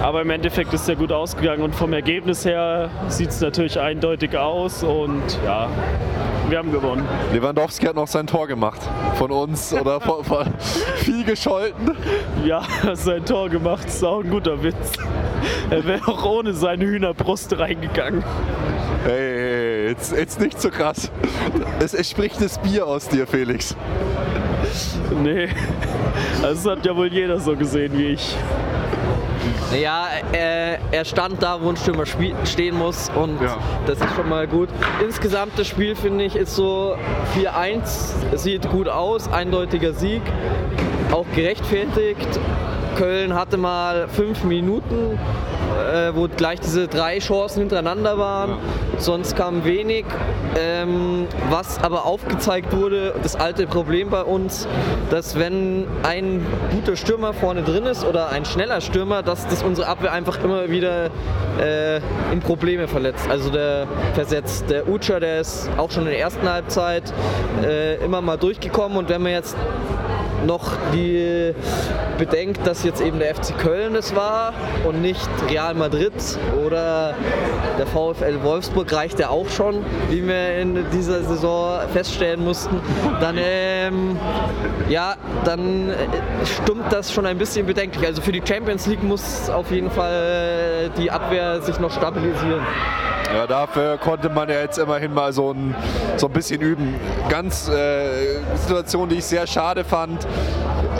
aber 0.02 0.22
im 0.22 0.30
Endeffekt 0.30 0.72
ist 0.74 0.82
es 0.82 0.88
ja 0.88 0.94
gut 0.94 1.12
ausgegangen 1.12 1.62
und 1.62 1.74
vom 1.76 1.92
Ergebnis 1.92 2.44
her 2.44 2.90
sieht 3.06 3.28
es 3.28 3.40
natürlich 3.40 3.78
eindeutig 3.78 4.36
aus 4.36 4.82
und 4.82 5.22
ja, 5.44 5.68
wir 6.50 6.58
haben 6.58 6.72
gewonnen. 6.72 7.06
Lewandowski 7.32 7.86
hat 7.86 7.94
noch 7.94 8.08
sein 8.08 8.26
Tor 8.26 8.46
gemacht 8.46 8.80
von 9.14 9.30
uns 9.30 9.72
oder 9.72 10.00
von, 10.00 10.24
von 10.24 10.46
viel 10.96 11.24
gescholten. 11.24 11.96
Ja, 12.44 12.62
sein 12.94 13.24
Tor 13.24 13.48
gemacht, 13.48 13.86
ist 13.86 14.04
auch 14.04 14.22
ein 14.22 14.30
guter 14.30 14.62
Witz. 14.62 14.92
Er 15.70 15.84
wäre 15.84 16.08
auch 16.08 16.24
ohne 16.24 16.52
seine 16.52 16.84
Hühnerbrust 16.84 17.58
reingegangen. 17.58 18.24
Hey, 19.04 19.88
jetzt, 19.88 20.12
jetzt 20.12 20.40
nicht 20.40 20.60
so 20.60 20.70
krass. 20.70 21.10
Es, 21.78 21.94
es 21.94 22.10
spricht 22.10 22.40
das 22.42 22.58
Bier 22.58 22.86
aus 22.86 23.08
dir, 23.08 23.26
Felix. 23.26 23.76
Nee, 25.22 25.48
also 26.42 26.70
das 26.70 26.78
hat 26.78 26.86
ja 26.86 26.96
wohl 26.96 27.12
jeder 27.12 27.38
so 27.40 27.56
gesehen 27.56 27.96
wie 27.96 28.08
ich. 28.08 28.36
Ja, 29.80 30.08
äh, 30.32 30.78
er 30.90 31.04
stand 31.04 31.42
da, 31.42 31.60
wo 31.60 31.68
ein 31.68 31.76
Stürmer 31.76 32.04
stehen 32.44 32.76
muss 32.76 33.10
und 33.14 33.40
Ja. 33.40 33.56
das 33.86 33.98
ist 34.00 34.14
schon 34.14 34.28
mal 34.28 34.46
gut. 34.46 34.68
Insgesamt 35.02 35.58
das 35.58 35.66
Spiel, 35.66 35.94
finde 35.96 36.24
ich, 36.24 36.36
ist 36.36 36.54
so 36.54 36.96
4-1, 37.34 38.36
sieht 38.36 38.68
gut 38.70 38.88
aus, 38.88 39.30
eindeutiger 39.32 39.92
Sieg, 39.92 40.22
auch 41.12 41.26
gerechtfertigt. 41.34 42.40
Köln 42.96 43.34
hatte 43.34 43.56
mal 43.56 44.08
fünf 44.08 44.44
Minuten, 44.44 45.18
äh, 45.92 46.14
wo 46.14 46.28
gleich 46.28 46.60
diese 46.60 46.88
drei 46.88 47.18
Chancen 47.18 47.60
hintereinander 47.60 48.18
waren. 48.18 48.58
Sonst 48.98 49.36
kam 49.36 49.64
wenig. 49.64 50.04
Ähm, 50.58 51.26
was 51.48 51.82
aber 51.82 52.04
aufgezeigt 52.04 52.76
wurde, 52.76 53.14
das 53.22 53.36
alte 53.36 53.66
Problem 53.66 54.10
bei 54.10 54.22
uns, 54.22 54.66
dass 55.10 55.38
wenn 55.38 55.86
ein 56.02 56.44
guter 56.72 56.96
Stürmer 56.96 57.32
vorne 57.32 57.62
drin 57.62 57.84
ist 57.84 58.04
oder 58.04 58.30
ein 58.30 58.44
schneller 58.44 58.80
Stürmer, 58.80 59.22
dass 59.22 59.46
das 59.46 59.62
unsere 59.62 59.86
Abwehr 59.88 60.12
einfach 60.12 60.42
immer 60.42 60.68
wieder 60.70 61.10
äh, 61.60 61.96
in 62.32 62.40
Probleme 62.40 62.88
verletzt. 62.88 63.28
Also 63.30 63.50
der 63.50 63.86
versetzt. 64.14 64.68
Der 64.70 64.88
Ucha, 64.88 65.20
der 65.20 65.40
ist 65.40 65.70
auch 65.76 65.90
schon 65.90 66.02
in 66.04 66.10
der 66.10 66.20
ersten 66.20 66.48
Halbzeit 66.48 67.12
äh, 67.62 67.96
immer 68.04 68.20
mal 68.20 68.36
durchgekommen 68.36 68.98
und 68.98 69.08
wenn 69.08 69.22
man 69.22 69.32
jetzt 69.32 69.56
noch 70.46 70.72
die 70.92 71.54
bedenkt, 72.18 72.66
dass 72.66 72.84
jetzt 72.84 73.00
eben 73.00 73.18
der 73.18 73.34
FC 73.34 73.56
Köln 73.58 73.94
es 73.94 74.14
war 74.14 74.52
und 74.86 75.00
nicht 75.00 75.28
Real 75.48 75.74
Madrid 75.74 76.12
oder 76.66 77.14
der 77.78 77.86
VfL 77.86 78.42
Wolfsburg 78.42 78.92
reicht 78.92 79.18
ja 79.18 79.30
auch 79.30 79.48
schon, 79.48 79.84
wie 80.10 80.26
wir 80.26 80.58
in 80.58 80.84
dieser 80.92 81.22
Saison 81.22 81.80
feststellen 81.92 82.44
mussten, 82.44 82.80
dann 83.20 83.36
ähm, 83.38 84.18
ja, 84.88 85.14
dann 85.44 85.90
äh, 85.90 85.94
stummt 86.44 86.92
das 86.92 87.12
schon 87.12 87.26
ein 87.26 87.38
bisschen 87.38 87.66
bedenklich. 87.66 88.04
Also 88.06 88.20
für 88.20 88.32
die 88.32 88.42
Champions 88.46 88.86
League 88.86 89.02
muss 89.02 89.48
auf 89.48 89.70
jeden 89.70 89.90
Fall 89.90 90.90
die 90.98 91.10
Abwehr 91.10 91.62
sich 91.62 91.78
noch 91.78 91.90
stabilisieren. 91.90 92.60
Ja, 93.32 93.46
dafür 93.46 93.96
konnte 93.98 94.28
man 94.28 94.48
ja 94.48 94.60
jetzt 94.60 94.78
immerhin 94.78 95.14
mal 95.14 95.32
so 95.32 95.52
ein, 95.52 95.74
so 96.16 96.26
ein 96.26 96.32
bisschen 96.32 96.60
üben. 96.60 96.94
Ganz 97.28 97.68
äh, 97.68 98.40
Situation, 98.56 99.08
die 99.08 99.16
ich 99.16 99.24
sehr 99.24 99.46
schade 99.46 99.84
fand. 99.84 100.26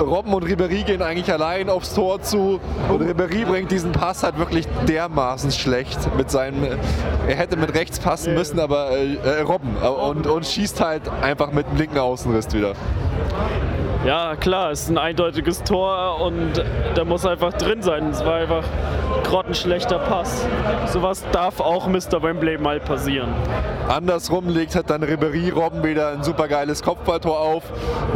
Robben 0.00 0.32
und 0.32 0.44
Ribery 0.44 0.84
gehen 0.84 1.02
eigentlich 1.02 1.30
allein 1.32 1.68
aufs 1.68 1.94
Tor 1.94 2.22
zu 2.22 2.60
und 2.88 3.02
Ribery 3.02 3.44
bringt 3.44 3.70
diesen 3.70 3.92
Pass 3.92 4.22
halt 4.22 4.38
wirklich 4.38 4.66
dermaßen 4.88 5.50
schlecht 5.50 5.98
mit 6.16 6.30
seinem. 6.30 6.64
Er 7.26 7.36
hätte 7.36 7.56
mit 7.56 7.74
rechts 7.74 7.98
passen 7.98 8.34
müssen, 8.34 8.60
aber 8.60 8.92
äh, 8.92 9.14
äh 9.16 9.40
Robben 9.40 9.76
und, 9.76 10.26
und 10.26 10.46
schießt 10.46 10.80
halt 10.80 11.02
einfach 11.22 11.52
mit 11.52 11.66
dem 11.68 11.76
linken 11.76 11.98
Außenriss 11.98 12.52
wieder. 12.52 12.74
Ja, 14.04 14.34
klar, 14.34 14.70
es 14.70 14.84
ist 14.84 14.88
ein 14.88 14.96
eindeutiges 14.96 15.62
Tor 15.62 16.22
und 16.22 16.64
der 16.96 17.04
muss 17.04 17.26
einfach 17.26 17.52
drin 17.52 17.82
sein. 17.82 18.08
Es 18.08 18.24
war 18.24 18.36
einfach 18.36 18.64
grottenschlechter 19.24 19.98
Pass. 19.98 20.46
Sowas 20.86 21.22
darf 21.32 21.60
auch 21.60 21.86
Mr. 21.86 22.22
Wembley 22.22 22.56
mal 22.56 22.80
passieren. 22.80 23.28
Andersrum 23.88 24.48
legt 24.48 24.74
hat 24.74 24.88
dann 24.88 25.02
Ribery 25.02 25.50
Robben 25.50 25.84
wieder 25.84 26.12
ein 26.12 26.22
super 26.22 26.48
geiles 26.48 26.82
Kopfballtor 26.82 27.38
auf. 27.38 27.64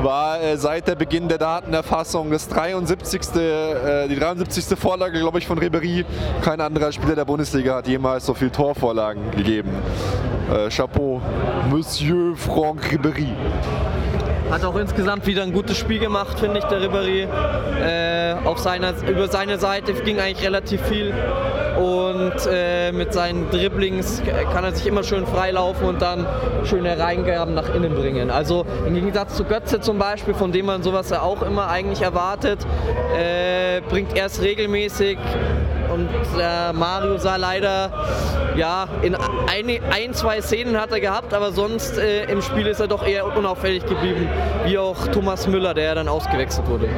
War 0.03 0.43
äh, 0.43 0.57
seit 0.57 0.89
der 0.89 0.95
Beginn 0.95 1.29
der 1.29 1.37
Datenerfassung 1.37 2.31
das 2.31 2.49
73. 2.49 3.21
Äh, 3.37 4.09
die 4.09 4.19
73. 4.19 4.79
Vorlage, 4.79 5.19
glaube 5.19 5.39
ich, 5.39 5.47
von 5.47 5.59
Ribery. 5.59 6.07
Kein 6.41 6.63
anderer 6.63 6.93
Spieler 6.93 7.15
der 7.15 7.27
Bundesliga 7.27 7.77
hat 7.77 7.89
jemals 7.89 8.25
so 8.25 8.33
viele 8.33 8.53
Torvorlagen 8.53 9.33
gegeben. 9.33 9.71
Äh, 10.51 10.71
Chapeau, 10.71 11.21
Monsieur 11.71 12.35
Franck 12.37 12.91
Ribery. 12.91 13.35
Hat 14.51 14.65
auch 14.65 14.77
insgesamt 14.77 15.27
wieder 15.27 15.43
ein 15.43 15.53
gutes 15.53 15.77
Spiel 15.77 15.99
gemacht, 15.99 16.39
finde 16.39 16.59
ich, 16.59 16.65
der 16.65 16.81
Ribéry. 16.81 17.27
Äh, 17.81 18.37
auf 18.45 18.59
seiner, 18.59 18.93
über 19.09 19.29
seine 19.29 19.59
Seite 19.59 19.95
ging 19.95 20.21
eigentlich 20.21 20.47
relativ 20.47 20.83
viel. 20.83 21.15
Und 21.77 22.35
äh, 22.49 22.93
mit 22.93 23.13
seinen 23.13 23.51
Dribblings 23.51 24.23
kann 24.53 24.65
er 24.65 24.73
sich 24.73 24.87
immer 24.87 25.03
schön 25.03 25.27
freilaufen 25.27 25.89
und 25.89 26.01
dann 26.01 26.25
schöne 26.65 26.99
Reingaben 26.99 27.55
nach 27.55 27.75
innen 27.75 27.95
bringen. 27.95 28.31
Also 28.31 28.65
im 28.87 28.95
Gegensatz 28.95 29.35
zu 29.35 29.45
Götze 29.45 29.81
zum 29.81 29.99
Beispiel, 29.99 30.35
von 30.35 30.53
dem 30.53 30.67
man 30.67 30.83
sowas 30.83 31.11
ja 31.11 31.23
auch 31.23 31.43
immer 31.43 31.69
eigentlich 31.69 32.03
erwartet, 32.03 32.61
äh, 33.19 33.81
bringt 33.89 34.17
er 34.17 34.27
es 34.27 34.41
regelmäßig 34.41 35.19
und 35.95 36.09
äh, 36.39 36.73
Mario 36.73 37.19
sah 37.19 37.37
leider, 37.37 37.91
ja, 38.57 38.87
in 39.03 39.15
ein, 39.15 39.81
ein, 39.93 40.13
zwei 40.13 40.41
Szenen 40.41 40.81
hat 40.81 40.91
er 40.91 41.01
gehabt, 41.01 41.33
aber 41.33 41.53
sonst 41.53 41.97
äh, 41.97 42.25
im 42.25 42.43
Spiel 42.43 42.67
ist 42.67 42.81
er 42.81 42.89
doch 42.89 43.07
eher 43.07 43.25
unauffällig 43.37 43.87
geblieben, 43.87 44.29
wie 44.65 44.77
auch 44.77 45.07
Thomas 45.09 45.47
Müller, 45.47 45.73
der 45.73 45.85
ja 45.85 45.95
dann 45.95 46.09
ausgewechselt 46.09 46.67
wurde. 46.69 46.89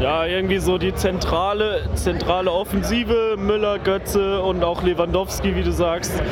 Ja, 0.00 0.24
irgendwie 0.24 0.56
so 0.58 0.78
die 0.78 0.94
zentrale, 0.94 1.82
zentrale 1.94 2.50
Offensive, 2.50 3.36
Müller, 3.36 3.78
Götze 3.78 4.40
und 4.40 4.64
auch 4.64 4.82
Lewandowski, 4.82 5.54
wie 5.54 5.62
du 5.62 5.72
sagst, 5.72 6.22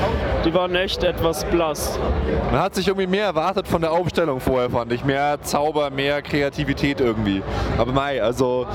die 0.46 0.54
waren 0.54 0.74
echt 0.74 1.04
etwas 1.04 1.44
blass. 1.44 1.98
Man 2.50 2.62
hat 2.62 2.74
sich 2.74 2.88
irgendwie 2.88 3.06
mehr 3.06 3.26
erwartet 3.26 3.68
von 3.68 3.82
der 3.82 3.92
Aufstellung 3.92 4.40
vorher, 4.40 4.70
fand 4.70 4.90
ich. 4.94 5.04
Mehr 5.04 5.42
Zauber, 5.42 5.90
mehr 5.90 6.22
Kreativität 6.22 7.02
irgendwie. 7.02 7.42
Aber 7.76 7.92
Mai, 7.92 8.22
also 8.22 8.66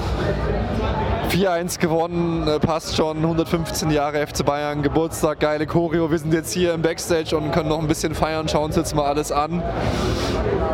4-1 1.33 1.79
gewonnen, 1.79 2.47
äh, 2.47 2.59
passt 2.59 2.95
schon, 2.95 3.17
115 3.17 3.89
Jahre 3.89 4.27
FC 4.27 4.45
Bayern, 4.45 4.83
Geburtstag, 4.83 5.39
geile 5.39 5.65
Choreo. 5.65 6.11
Wir 6.11 6.19
sind 6.19 6.31
jetzt 6.31 6.53
hier 6.53 6.75
im 6.75 6.83
Backstage 6.83 7.35
und 7.35 7.51
können 7.51 7.69
noch 7.69 7.79
ein 7.79 7.87
bisschen 7.87 8.13
feiern, 8.13 8.47
schauen 8.47 8.65
uns 8.65 8.75
jetzt 8.75 8.93
mal 8.93 9.05
alles 9.05 9.31
an. 9.31 9.63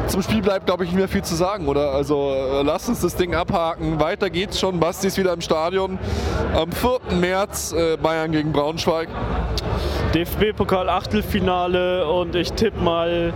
Zum 0.08 0.22
Spiel 0.22 0.42
bleibt, 0.42 0.66
glaube 0.66 0.84
ich, 0.84 0.90
nicht 0.90 1.00
mehr 1.00 1.08
viel 1.08 1.24
zu 1.24 1.36
sagen, 1.36 1.70
oder? 1.70 1.94
Also 1.94 2.34
äh, 2.34 2.62
lasst 2.64 2.90
uns 2.90 3.00
das 3.00 3.16
Ding 3.16 3.36
abhaken. 3.36 4.02
Weiter 4.02 4.30
geht's 4.30 4.60
schon. 4.60 4.82
Basti 4.82 5.08
ist 5.08 5.18
wieder 5.18 5.32
im 5.32 5.40
Stadion. 5.40 5.98
Am 6.54 6.74
4. 6.74 7.16
März 7.18 7.72
äh, 7.72 7.96
Bayern 7.96 8.34
gegen 8.34 8.52
Braunschweig. 8.52 9.08
DFB-Pokal 10.14 10.90
Achtelfinale 10.90 12.08
und 12.08 12.36
ich 12.36 12.52
tippe 12.54 12.82
mal 12.82 13.32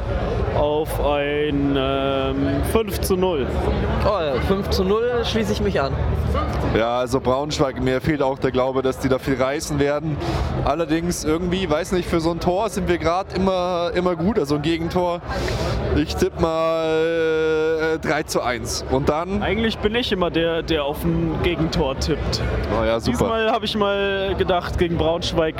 auf 0.55 0.99
ein 1.05 1.75
ähm, 1.77 2.63
5 2.71 3.01
zu 3.01 3.15
0. 3.15 3.45
Oh, 4.03 4.07
ja, 4.07 4.41
5 4.47 4.69
zu 4.71 4.83
0 4.83 5.23
schließe 5.23 5.53
ich 5.53 5.61
mich 5.61 5.79
an. 5.79 5.93
Ja, 6.75 6.97
also 6.97 7.19
Braunschweig, 7.19 7.79
mir 7.79 8.01
fehlt 8.01 8.23
auch 8.23 8.39
der 8.39 8.51
Glaube, 8.51 8.81
dass 8.81 8.97
die 8.97 9.07
da 9.07 9.19
viel 9.19 9.39
reißen 9.39 9.77
werden. 9.77 10.17
Allerdings 10.65 11.23
irgendwie, 11.23 11.69
weiß 11.69 11.91
nicht, 11.91 12.09
für 12.09 12.19
so 12.19 12.31
ein 12.31 12.39
Tor 12.39 12.69
sind 12.69 12.87
wir 12.87 12.97
gerade 12.97 13.35
immer, 13.35 13.91
immer 13.93 14.15
gut, 14.15 14.39
also 14.39 14.55
ein 14.55 14.63
Gegentor. 14.63 15.21
Ich 15.95 16.15
tippe 16.15 16.41
mal 16.41 17.82
äh, 17.95 17.99
3 17.99 18.23
zu 18.23 18.41
1. 18.41 18.85
Und 18.91 19.09
dann? 19.09 19.41
Eigentlich 19.41 19.77
bin 19.79 19.95
ich 19.95 20.11
immer 20.11 20.29
der, 20.29 20.63
der 20.63 20.85
auf 20.85 21.03
ein 21.03 21.35
Gegentor 21.43 21.99
tippt. 21.99 22.41
Oh 22.79 22.83
ja, 22.83 22.99
super. 22.99 23.17
Diesmal 23.17 23.51
habe 23.51 23.65
ich 23.65 23.75
mal 23.75 24.35
gedacht, 24.37 24.77
gegen 24.77 24.97
Braunschweig 24.97 25.55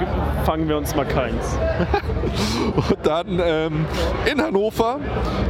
fangen 0.46 0.68
wir 0.68 0.78
uns 0.78 0.96
mal 0.96 1.06
keins. 1.06 1.58
Und 2.76 2.98
dann 3.04 3.42
ähm, 3.44 3.86
in 4.32 4.42
Hannover. 4.42 5.00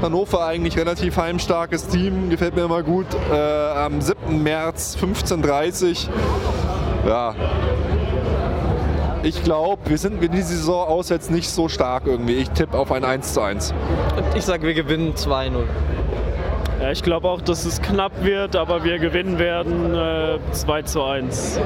Hannover 0.02 0.46
eigentlich 0.46 0.78
relativ 0.78 1.18
heimstarkes 1.18 1.88
Team, 1.88 2.30
gefällt 2.30 2.56
mir 2.56 2.64
immer 2.64 2.84
gut. 2.84 3.08
Äh, 3.32 3.36
am 3.36 4.02
7. 4.02 4.42
März 4.42 4.98
15.30 5.02 6.08
Ja, 7.08 7.36
ich 9.24 9.42
glaube, 9.42 9.90
wir 9.90 9.98
sind 9.98 10.20
mit 10.20 10.34
dieser 10.34 10.48
Saison 10.48 10.86
aus 10.86 11.08
jetzt 11.08 11.32
nicht 11.32 11.50
so 11.50 11.70
stark 11.70 12.04
irgendwie. 12.06 12.34
Ich 12.34 12.50
tippe 12.50 12.78
auf 12.78 12.92
ein 12.92 13.06
1 13.06 13.34
zu 13.34 13.42
1. 13.42 13.74
Ich 14.36 14.44
sage, 14.44 14.68
wir 14.68 14.74
gewinnen 14.74 15.14
2-0. 15.14 15.64
Ja, 16.84 16.92
ich 16.92 17.02
glaube 17.02 17.30
auch, 17.30 17.40
dass 17.40 17.64
es 17.64 17.82
knapp 17.82 18.26
wird, 18.26 18.58
aber 18.58 18.84
wir 18.84 19.00
gewinnen 19.00 19.40
werden 19.40 19.96
äh, 19.96 20.38
2 20.52 20.82
zu 20.82 21.02
1. 21.02 21.58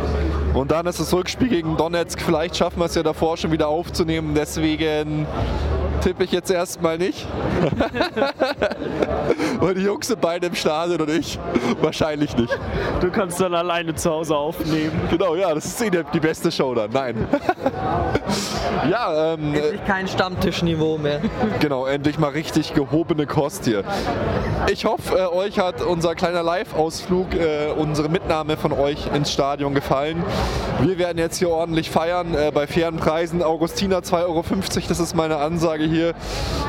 Und 0.54 0.70
dann 0.70 0.86
ist 0.86 1.00
das 1.00 1.12
Rückspiel 1.12 1.50
gegen 1.50 1.76
Donetsk. 1.76 2.22
Vielleicht 2.22 2.56
schaffen 2.56 2.78
wir 2.78 2.86
es 2.86 2.94
ja 2.94 3.02
davor 3.02 3.36
schon 3.36 3.52
wieder 3.52 3.68
aufzunehmen. 3.68 4.36
Deswegen 4.36 5.26
tippe 6.08 6.24
ich 6.24 6.32
jetzt 6.32 6.50
erstmal 6.50 6.98
nicht. 6.98 7.28
und 9.60 9.78
die 9.78 9.82
Jungs 9.82 10.08
sind 10.08 10.22
beide 10.22 10.48
im 10.48 10.56
Stadion 10.56 11.02
und 11.02 11.10
ich 11.10 11.38
wahrscheinlich 11.82 12.38
nicht. 12.38 12.58
Du 13.02 13.12
kannst 13.12 13.42
dann 13.42 13.54
alleine 13.54 13.94
zu 13.94 14.10
Hause 14.10 14.38
aufnehmen. 14.38 14.98
Genau, 15.10 15.36
ja, 15.36 15.54
das 15.54 15.66
ist 15.66 15.82
eh 15.82 15.90
die 15.90 16.20
beste 16.22 16.50
Show 16.50 16.74
dann. 16.74 16.92
Nein. 16.92 17.28
ja, 18.90 19.34
ähm, 19.34 19.54
endlich 19.54 19.84
kein 19.86 20.08
Stammtischniveau 20.08 20.98
mehr. 20.98 21.20
Genau, 21.60 21.86
endlich 21.86 22.18
mal 22.18 22.32
richtig 22.32 22.74
gehobene 22.74 23.26
Kost 23.26 23.66
hier. 23.66 23.84
Ich 24.72 24.86
hoffe, 24.86 25.18
äh, 25.18 25.26
euch 25.26 25.60
hat 25.60 25.82
unser 25.82 26.16
kleiner 26.16 26.44
Live-Ausflug, 26.44 27.34
äh, 27.34 27.72
unsere 27.76 28.10
Mitnahme 28.10 28.56
von 28.56 28.72
euch 28.72 29.08
ins 29.14 29.32
Stadion 29.32 29.74
gefallen. 29.74 30.24
Wir 30.82 30.98
werden 30.98 31.18
jetzt 31.18 31.38
hier 31.38 31.50
ordentlich 31.50 31.90
feiern 31.90 32.34
äh, 32.34 32.52
bei 32.54 32.68
fairen 32.68 32.98
Preisen. 32.98 33.44
Augustina 33.44 34.00
2,50 34.00 34.26
Euro, 34.26 34.44
das 34.88 35.00
ist 35.00 35.16
meine 35.16 35.38
Ansage 35.38 35.84
hier. 35.98 36.14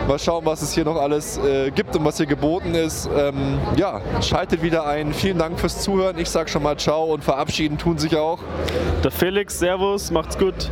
Mal 0.06 0.18
schauen, 0.18 0.44
was 0.44 0.62
es 0.62 0.72
hier 0.72 0.84
noch 0.84 0.96
alles 0.96 1.38
äh, 1.38 1.70
gibt 1.70 1.94
und 1.96 2.04
was 2.04 2.16
hier 2.16 2.26
geboten 2.26 2.74
ist. 2.74 3.08
Ähm, 3.16 3.58
ja, 3.76 4.00
schaltet 4.22 4.62
wieder 4.62 4.86
ein. 4.86 5.12
Vielen 5.12 5.38
Dank 5.38 5.60
fürs 5.60 5.82
Zuhören. 5.82 6.18
Ich 6.18 6.30
sage 6.30 6.48
schon 6.48 6.62
mal 6.62 6.76
Ciao 6.76 7.04
und 7.04 7.22
verabschieden 7.22 7.78
tun 7.78 7.98
sich 7.98 8.16
auch. 8.16 8.38
Der 9.04 9.10
Felix, 9.10 9.58
Servus, 9.58 10.10
macht's 10.10 10.38
gut. 10.38 10.70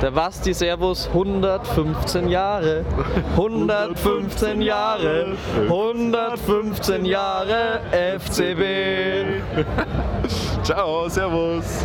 Der 0.00 0.12
Basti 0.12 0.54
Servus 0.54 1.08
115 1.08 2.28
Jahre. 2.28 2.84
115 3.32 4.62
Jahre. 4.62 5.36
115 5.62 7.04
Jahre 7.04 7.80
FCB. 7.90 9.42
Ciao, 10.62 11.08
Servus. 11.08 11.84